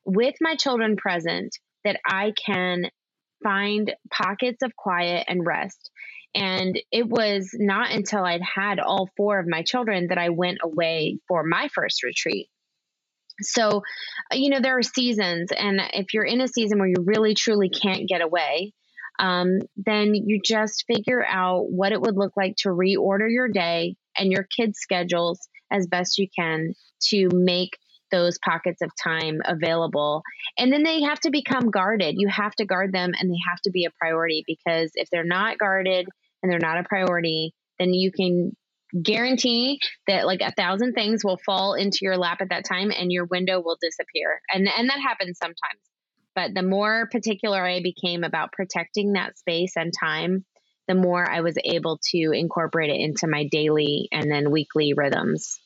with 0.05 0.35
my 0.41 0.55
children 0.55 0.95
present 0.95 1.55
that 1.83 1.99
I 2.05 2.33
can 2.45 2.89
find 3.43 3.93
pockets 4.11 4.63
of 4.63 4.75
quiet 4.75 5.25
and 5.27 5.45
rest. 5.45 5.91
And 6.35 6.79
it 6.91 7.07
was 7.07 7.51
not 7.53 7.91
until 7.91 8.23
I'd 8.23 8.41
had 8.41 8.79
all 8.79 9.09
four 9.17 9.39
of 9.39 9.47
my 9.47 9.63
children 9.63 10.07
that 10.09 10.17
I 10.17 10.29
went 10.29 10.59
away 10.61 11.19
for 11.27 11.43
my 11.43 11.69
first 11.73 12.03
retreat. 12.03 12.47
So, 13.41 13.83
you 14.31 14.49
know, 14.49 14.59
there 14.59 14.77
are 14.77 14.83
seasons, 14.83 15.51
and 15.55 15.79
if 15.93 16.13
you're 16.13 16.25
in 16.25 16.41
a 16.41 16.47
season 16.47 16.79
where 16.79 16.87
you 16.87 16.95
really 17.05 17.35
truly 17.35 17.69
can't 17.69 18.07
get 18.07 18.21
away, 18.21 18.73
um, 19.19 19.59
then 19.75 20.15
you 20.15 20.39
just 20.43 20.85
figure 20.87 21.23
out 21.25 21.69
what 21.69 21.91
it 21.91 22.01
would 22.01 22.15
look 22.15 22.33
like 22.35 22.55
to 22.59 22.69
reorder 22.69 23.31
your 23.31 23.47
day 23.47 23.95
and 24.17 24.31
your 24.31 24.43
kids' 24.43 24.79
schedules 24.79 25.39
as 25.71 25.87
best 25.87 26.17
you 26.17 26.27
can 26.35 26.73
to 27.09 27.29
make 27.31 27.77
those 28.11 28.37
pockets 28.39 28.81
of 28.81 28.91
time 29.01 29.41
available. 29.45 30.21
And 30.57 30.71
then 30.71 30.83
they 30.83 31.01
have 31.03 31.19
to 31.21 31.31
become 31.31 31.71
guarded. 31.71 32.15
You 32.17 32.27
have 32.27 32.53
to 32.55 32.65
guard 32.65 32.93
them 32.93 33.11
and 33.17 33.29
they 33.29 33.39
have 33.49 33.61
to 33.61 33.71
be 33.71 33.85
a 33.85 33.91
priority 33.99 34.43
because 34.45 34.91
if 34.95 35.09
they're 35.11 35.23
not 35.23 35.57
guarded 35.57 36.07
and 36.41 36.51
they're 36.51 36.59
not 36.59 36.79
a 36.79 36.87
priority, 36.87 37.53
then 37.79 37.93
you 37.93 38.11
can 38.11 38.55
guarantee 39.03 39.79
that 40.07 40.25
like 40.25 40.41
a 40.41 40.51
thousand 40.51 40.93
things 40.93 41.23
will 41.23 41.39
fall 41.45 41.73
into 41.73 41.99
your 42.01 42.17
lap 42.17 42.39
at 42.41 42.49
that 42.49 42.65
time 42.65 42.91
and 42.91 43.11
your 43.11 43.25
window 43.25 43.59
will 43.59 43.77
disappear. 43.81 44.39
And 44.53 44.67
and 44.67 44.89
that 44.89 44.99
happens 44.99 45.37
sometimes. 45.37 45.81
But 46.35 46.53
the 46.53 46.63
more 46.63 47.09
particular 47.11 47.65
I 47.65 47.81
became 47.81 48.23
about 48.23 48.51
protecting 48.51 49.13
that 49.13 49.37
space 49.37 49.73
and 49.75 49.91
time, 49.99 50.45
the 50.87 50.95
more 50.95 51.29
I 51.29 51.41
was 51.41 51.57
able 51.63 51.99
to 52.11 52.31
incorporate 52.31 52.89
it 52.89 53.01
into 53.01 53.27
my 53.27 53.47
daily 53.51 54.07
and 54.11 54.31
then 54.31 54.51
weekly 54.51 54.93
rhythms. 54.95 55.59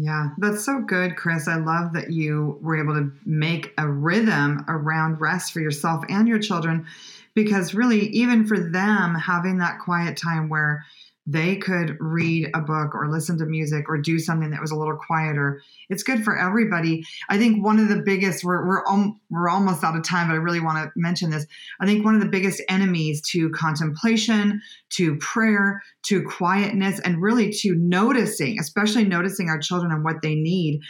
Yeah, 0.00 0.28
that's 0.38 0.64
so 0.64 0.80
good, 0.80 1.16
Kris. 1.16 1.48
I 1.48 1.56
love 1.56 1.92
that 1.94 2.12
you 2.12 2.58
were 2.62 2.76
able 2.76 2.94
to 2.94 3.10
make 3.26 3.72
a 3.78 3.88
rhythm 3.88 4.64
around 4.68 5.20
rest 5.20 5.52
for 5.52 5.60
yourself 5.60 6.04
and 6.08 6.28
your 6.28 6.38
children 6.38 6.86
because 7.34 7.74
really, 7.74 8.06
even 8.08 8.46
for 8.46 8.58
them, 8.58 9.14
having 9.16 9.58
that 9.58 9.80
quiet 9.80 10.16
time 10.16 10.48
where 10.48 10.84
they 11.30 11.56
could 11.56 11.94
read 12.00 12.48
a 12.54 12.60
book 12.60 12.94
or 12.94 13.10
listen 13.10 13.36
to 13.36 13.44
music 13.44 13.84
or 13.86 13.98
do 13.98 14.18
something 14.18 14.50
that 14.50 14.62
was 14.62 14.70
a 14.70 14.76
little 14.76 14.96
quieter. 14.96 15.60
It's 15.90 16.02
good 16.02 16.24
for 16.24 16.38
everybody. 16.38 17.04
I 17.28 17.36
think 17.36 17.62
one 17.62 17.78
of 17.78 17.88
the 17.88 18.00
biggest 18.02 18.44
we're 18.44 18.66
we're, 18.66 18.86
om, 18.86 19.20
we're 19.28 19.50
almost 19.50 19.84
out 19.84 19.94
of 19.94 20.02
time, 20.04 20.28
but 20.28 20.34
I 20.34 20.36
really 20.36 20.60
want 20.60 20.78
to 20.78 20.90
mention 20.96 21.28
this. 21.28 21.46
I 21.80 21.86
think 21.86 22.02
one 22.02 22.14
of 22.14 22.22
the 22.22 22.28
biggest 22.28 22.62
enemies 22.70 23.20
to 23.32 23.50
contemplation, 23.50 24.62
to 24.90 25.16
prayer, 25.18 25.82
to 26.04 26.22
quietness, 26.22 26.98
and 27.00 27.20
really 27.20 27.52
to 27.60 27.74
noticing, 27.74 28.58
especially 28.58 29.04
noticing 29.04 29.50
our 29.50 29.58
children 29.58 29.92
and 29.92 30.04
what 30.04 30.22
they 30.22 30.34
need, 30.34 30.80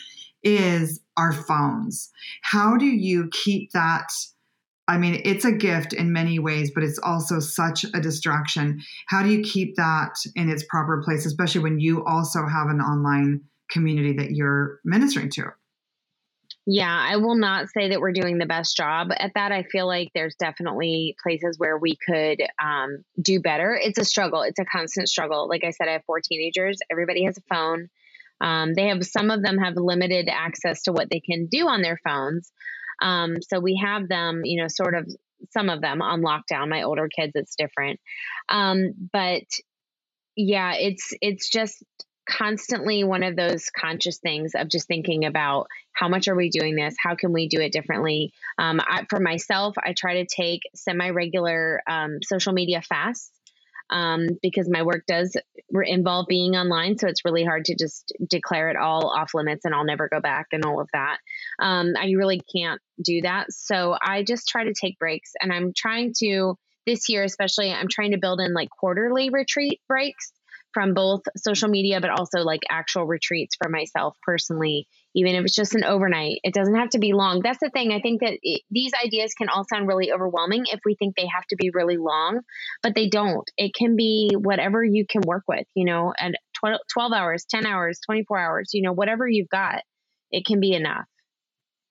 is 0.45 1.01
our 1.17 1.33
phones. 1.33 2.11
How 2.43 2.77
do 2.77 2.87
you 2.87 3.29
keep 3.33 3.73
that? 3.73 4.07
I 4.89 4.97
mean, 4.97 5.21
it's 5.25 5.45
a 5.45 5.53
gift 5.53 5.93
in 5.93 6.13
many 6.13 6.39
ways, 6.39 6.71
but 6.75 6.83
it's 6.83 6.99
also 6.99 7.41
such 7.41 7.85
a 7.85 8.01
distraction. 8.01 8.81
How 9.07 9.23
do 9.23 9.29
you 9.29 9.43
keep 9.43 9.77
that 9.77 10.15
in 10.35 10.49
its 10.49 10.65
proper 10.69 11.03
place, 11.05 11.27
especially 11.27 11.61
when 11.61 11.79
you 11.79 12.05
also 12.05 12.47
have 12.47 12.69
an 12.69 12.81
online 12.81 13.43
community 13.71 14.15
that 14.15 14.31
you're 14.31 14.81
ministering 14.85 15.31
to? 15.33 15.53
Yeah, 16.71 17.07
I 17.11 17.17
will 17.17 17.37
not 17.37 17.69
say 17.71 17.89
that 17.89 18.01
we're 18.01 18.13
doing 18.13 18.37
the 18.37 18.47
best 18.47 18.77
job 18.77 19.09
at 19.19 19.33
that. 19.35 19.53
I 19.53 19.63
feel 19.63 19.87
like 19.87 20.11
there's 20.15 20.35
definitely 20.35 21.17
places 21.23 21.59
where 21.59 21.79
we 21.79 21.97
could 21.97 22.43
um, 22.63 23.05
do 23.21 23.41
better. 23.41 23.79
It's 23.81 23.99
a 23.99 24.05
struggle, 24.05 24.43
it's 24.43 24.59
a 24.59 24.67
constant 24.67 25.09
struggle. 25.09 25.49
Like 25.49 25.65
I 25.65 25.71
said, 25.71 25.89
I 25.89 25.93
have 25.93 26.05
four 26.07 26.21
teenagers, 26.21 26.79
everybody 26.91 27.25
has 27.25 27.39
a 27.39 27.55
phone. 27.55 27.89
Um, 28.41 28.75
they 28.75 28.89
have 28.89 29.05
some 29.05 29.31
of 29.31 29.43
them 29.43 29.59
have 29.59 29.77
limited 29.77 30.29
access 30.31 30.83
to 30.83 30.93
what 30.93 31.09
they 31.11 31.21
can 31.21 31.47
do 31.47 31.69
on 31.69 31.81
their 31.83 31.99
phones. 32.05 32.53
Um, 33.01 33.37
so 33.43 33.61
we 33.61 33.81
have 33.85 34.09
them, 34.09 34.43
you 34.45 34.61
know, 34.61 34.69
sort 34.69 34.95
of 34.95 35.09
some 35.51 35.69
of 35.69 35.81
them 35.81 36.03
on 36.03 36.23
lockdown. 36.23 36.69
My 36.69 36.83
older 36.83 37.09
kids, 37.09 37.33
it's 37.35 37.57
different. 37.57 38.01
Um, 38.49 38.95
but 39.13 39.45
yeah, 40.37 40.75
it's 40.75 41.13
it's 41.21 41.49
just 41.49 41.83
constantly 42.29 43.05
one 43.05 43.23
of 43.23 43.37
those 43.37 43.71
conscious 43.71 44.19
things 44.19 44.53
of 44.55 44.69
just 44.69 44.87
thinking 44.87 45.25
about 45.25 45.67
how 45.93 46.09
much 46.09 46.29
are 46.29 46.37
we 46.37 46.51
doing 46.51 46.77
this 46.77 46.95
how 47.03 47.15
can 47.15 47.33
we 47.33 47.49
do 47.49 47.59
it 47.59 47.73
differently 47.73 48.33
um, 48.59 48.81
I, 48.81 49.07
for 49.09 49.19
myself 49.19 49.75
i 49.83 49.95
try 49.95 50.23
to 50.23 50.27
take 50.27 50.61
semi-regular 50.75 51.81
um, 51.89 52.19
social 52.23 52.53
media 52.53 52.83
fasts 52.83 53.31
um, 53.91 54.27
because 54.43 54.69
my 54.69 54.83
work 54.83 55.05
does 55.07 55.37
involve 55.71 56.27
being 56.29 56.57
online. 56.57 56.99
So 56.99 57.09
it's 57.09 57.25
really 57.25 57.45
hard 57.45 57.67
to 57.67 57.77
just 57.77 58.13
declare 58.29 58.71
it 58.71 58.77
all 58.77 59.11
off 59.11 59.35
limits 59.35 59.65
and 59.65 59.75
I'll 59.75 59.85
never 59.85 60.09
go 60.09 60.21
back 60.21 60.47
and 60.53 60.65
all 60.65 60.81
of 60.81 60.89
that. 60.93 61.19
Um, 61.61 61.93
I 61.99 62.11
really 62.17 62.41
can't 62.55 62.81
do 63.03 63.23
that. 63.23 63.47
So 63.51 63.97
I 64.01 64.23
just 64.23 64.49
try 64.49 64.65
to 64.65 64.75
take 64.75 64.99
breaks 64.99 65.33
and 65.41 65.53
I'm 65.53 65.73
trying 65.77 66.13
to 66.19 66.57
this 66.87 67.09
year, 67.11 67.23
especially, 67.23 67.71
I'm 67.71 67.89
trying 67.89 68.13
to 68.13 68.19
build 68.19 68.41
in 68.41 68.55
like 68.55 68.71
quarterly 68.71 69.29
retreat 69.29 69.81
breaks 69.87 70.33
from 70.79 70.95
both 70.95 71.23
social 71.37 71.69
media, 71.69 72.01
but 72.01 72.09
also 72.09 72.39
like 72.43 72.61
actual 72.71 73.05
retreats 73.05 73.57
for 73.61 73.69
myself 73.69 74.17
personally, 74.23 74.87
even 75.13 75.35
if 75.35 75.45
it's 75.45 75.57
just 75.57 75.75
an 75.75 75.83
overnight. 75.83 76.39
It 76.45 76.55
doesn't 76.55 76.77
have 76.77 76.91
to 76.91 77.01
be 77.01 77.13
long. 77.13 77.41
That's 77.43 77.59
the 77.59 77.69
thing. 77.69 77.91
I 77.91 78.01
think 78.01 78.21
that 78.21 78.39
it, 78.45 78.63
these 78.71 78.93
ideas 79.05 79.35
can 79.35 79.49
all 79.49 79.65
sound 79.65 79.89
really 79.89 80.13
overwhelming 80.13 80.67
if 80.71 80.79
we 80.85 80.95
think 80.95 81.17
they 81.17 81.27
have 81.35 81.45
to 81.49 81.57
be 81.57 81.73
really 81.75 81.97
long, 81.97 82.43
but 82.81 82.95
they 82.95 83.09
don't. 83.09 83.51
It 83.57 83.75
can 83.75 83.97
be 83.97 84.31
whatever 84.39 84.85
you 84.85 85.05
can 85.05 85.23
work 85.27 85.43
with, 85.49 85.67
you 85.75 85.85
know, 85.85 86.15
and 86.17 86.37
12, 86.61 86.79
12 86.93 87.13
hours, 87.13 87.45
10 87.51 87.67
hours, 87.67 87.99
24 88.07 88.39
hours, 88.39 88.71
you 88.73 88.83
know, 88.83 88.93
whatever 88.93 89.27
you've 89.27 89.49
got, 89.49 89.83
it 90.31 90.47
can 90.47 90.61
be 90.61 90.75
enough. 90.75 91.07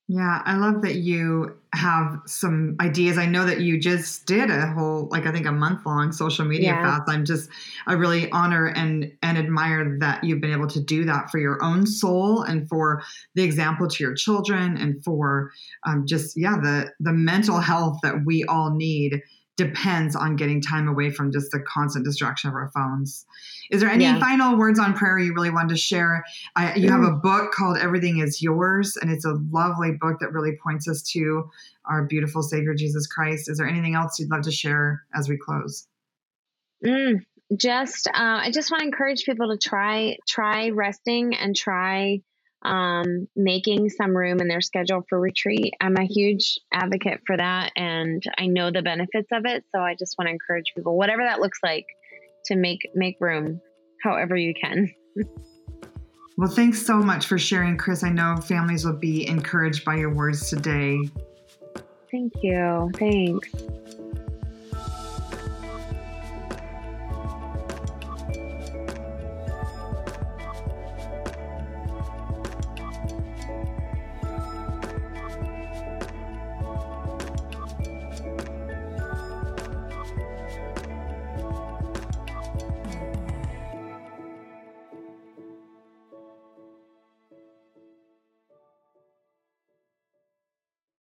Yeah, 0.09 0.41
I 0.45 0.55
love 0.55 0.83
that 0.83 0.95
you 0.95 1.57
have 1.73 2.21
some 2.25 2.77
ideas. 2.79 3.17
I 3.17 3.25
know 3.25 3.45
that 3.45 3.59
you 3.59 3.77
just 3.77 4.25
did 4.25 4.49
a 4.49 4.67
whole, 4.67 5.09
like 5.11 5.25
I 5.25 5.33
think 5.33 5.45
a 5.45 5.51
month 5.51 5.85
long 5.85 6.13
social 6.13 6.45
media 6.45 6.69
yeah. 6.69 6.81
fast. 6.81 7.09
I'm 7.09 7.25
just, 7.25 7.49
I 7.87 7.93
really 7.93 8.31
honor 8.31 8.67
and 8.67 9.11
and 9.21 9.37
admire 9.37 9.97
that 9.99 10.23
you've 10.23 10.39
been 10.39 10.53
able 10.53 10.67
to 10.67 10.79
do 10.79 11.03
that 11.05 11.29
for 11.29 11.39
your 11.39 11.61
own 11.61 11.85
soul 11.85 12.41
and 12.43 12.69
for 12.69 13.03
the 13.35 13.43
example 13.43 13.89
to 13.89 14.03
your 14.03 14.13
children 14.13 14.77
and 14.77 15.03
for 15.03 15.51
um, 15.85 16.05
just 16.07 16.37
yeah 16.37 16.55
the 16.55 16.93
the 17.01 17.11
mental 17.11 17.59
health 17.59 17.99
that 18.01 18.23
we 18.25 18.45
all 18.45 18.73
need 18.73 19.21
depends 19.57 20.15
on 20.15 20.35
getting 20.35 20.61
time 20.61 20.87
away 20.87 21.09
from 21.09 21.31
just 21.31 21.51
the 21.51 21.59
constant 21.59 22.05
distraction 22.05 22.49
of 22.49 22.53
our 22.53 22.71
phones. 22.73 23.25
Is 23.71 23.81
there 23.81 23.89
any 23.89 24.05
yeah. 24.05 24.19
final 24.19 24.55
words 24.55 24.79
on 24.79 24.93
prayer 24.93 25.19
you 25.19 25.33
really 25.33 25.49
wanted 25.49 25.69
to 25.69 25.77
share? 25.77 26.23
I, 26.55 26.75
you 26.75 26.89
have 26.89 27.01
a 27.01 27.11
mm. 27.11 27.21
book 27.21 27.51
called 27.51 27.77
Everything 27.77 28.19
is 28.19 28.41
Yours, 28.41 28.95
and 28.95 29.11
it's 29.11 29.25
a 29.25 29.37
lovely 29.51 29.91
book 29.91 30.19
that 30.21 30.31
really 30.31 30.55
points 30.63 30.87
us 30.87 31.01
to 31.13 31.49
our 31.85 32.05
beautiful 32.05 32.43
Savior 32.43 32.75
Jesus 32.75 33.07
Christ. 33.07 33.49
Is 33.49 33.57
there 33.57 33.67
anything 33.67 33.95
else 33.95 34.19
you'd 34.19 34.29
love 34.29 34.43
to 34.43 34.51
share 34.51 35.03
as 35.13 35.27
we 35.27 35.37
close? 35.37 35.87
Mm, 36.85 37.25
just, 37.57 38.07
uh, 38.07 38.11
I 38.15 38.51
just 38.51 38.69
want 38.71 38.81
to 38.81 38.85
encourage 38.85 39.25
people 39.25 39.49
to 39.49 39.57
try 39.57 40.17
try 40.27 40.69
resting 40.69 41.35
and 41.35 41.55
try 41.55 42.21
um, 42.63 43.27
making 43.35 43.89
some 43.89 44.15
room 44.15 44.39
in 44.39 44.47
their 44.47 44.61
schedule 44.61 45.03
for 45.07 45.19
retreat. 45.19 45.73
I'm 45.79 45.95
a 45.97 46.05
huge 46.05 46.59
advocate 46.71 47.21
for 47.25 47.37
that, 47.37 47.71
and 47.75 48.23
I 48.37 48.47
know 48.47 48.71
the 48.71 48.81
benefits 48.81 49.29
of 49.31 49.45
it. 49.45 49.63
So 49.73 49.81
I 49.81 49.95
just 49.95 50.15
want 50.17 50.27
to 50.27 50.31
encourage 50.31 50.73
people, 50.75 50.97
whatever 50.97 51.23
that 51.23 51.39
looks 51.39 51.59
like, 51.63 51.85
to 52.45 52.55
make 52.55 52.79
make 52.95 53.17
room, 53.19 53.61
however 54.03 54.35
you 54.35 54.53
can. 54.59 54.91
well, 56.37 56.49
thanks 56.49 56.85
so 56.85 56.97
much 56.97 57.27
for 57.27 57.37
sharing, 57.37 57.77
Kris. 57.77 58.03
I 58.03 58.09
know 58.09 58.37
families 58.37 58.85
will 58.85 58.93
be 58.93 59.27
encouraged 59.27 59.85
by 59.85 59.95
your 59.95 60.13
words 60.13 60.49
today. 60.49 60.97
Thank 62.11 62.33
you. 62.41 62.91
Thanks. 62.95 63.49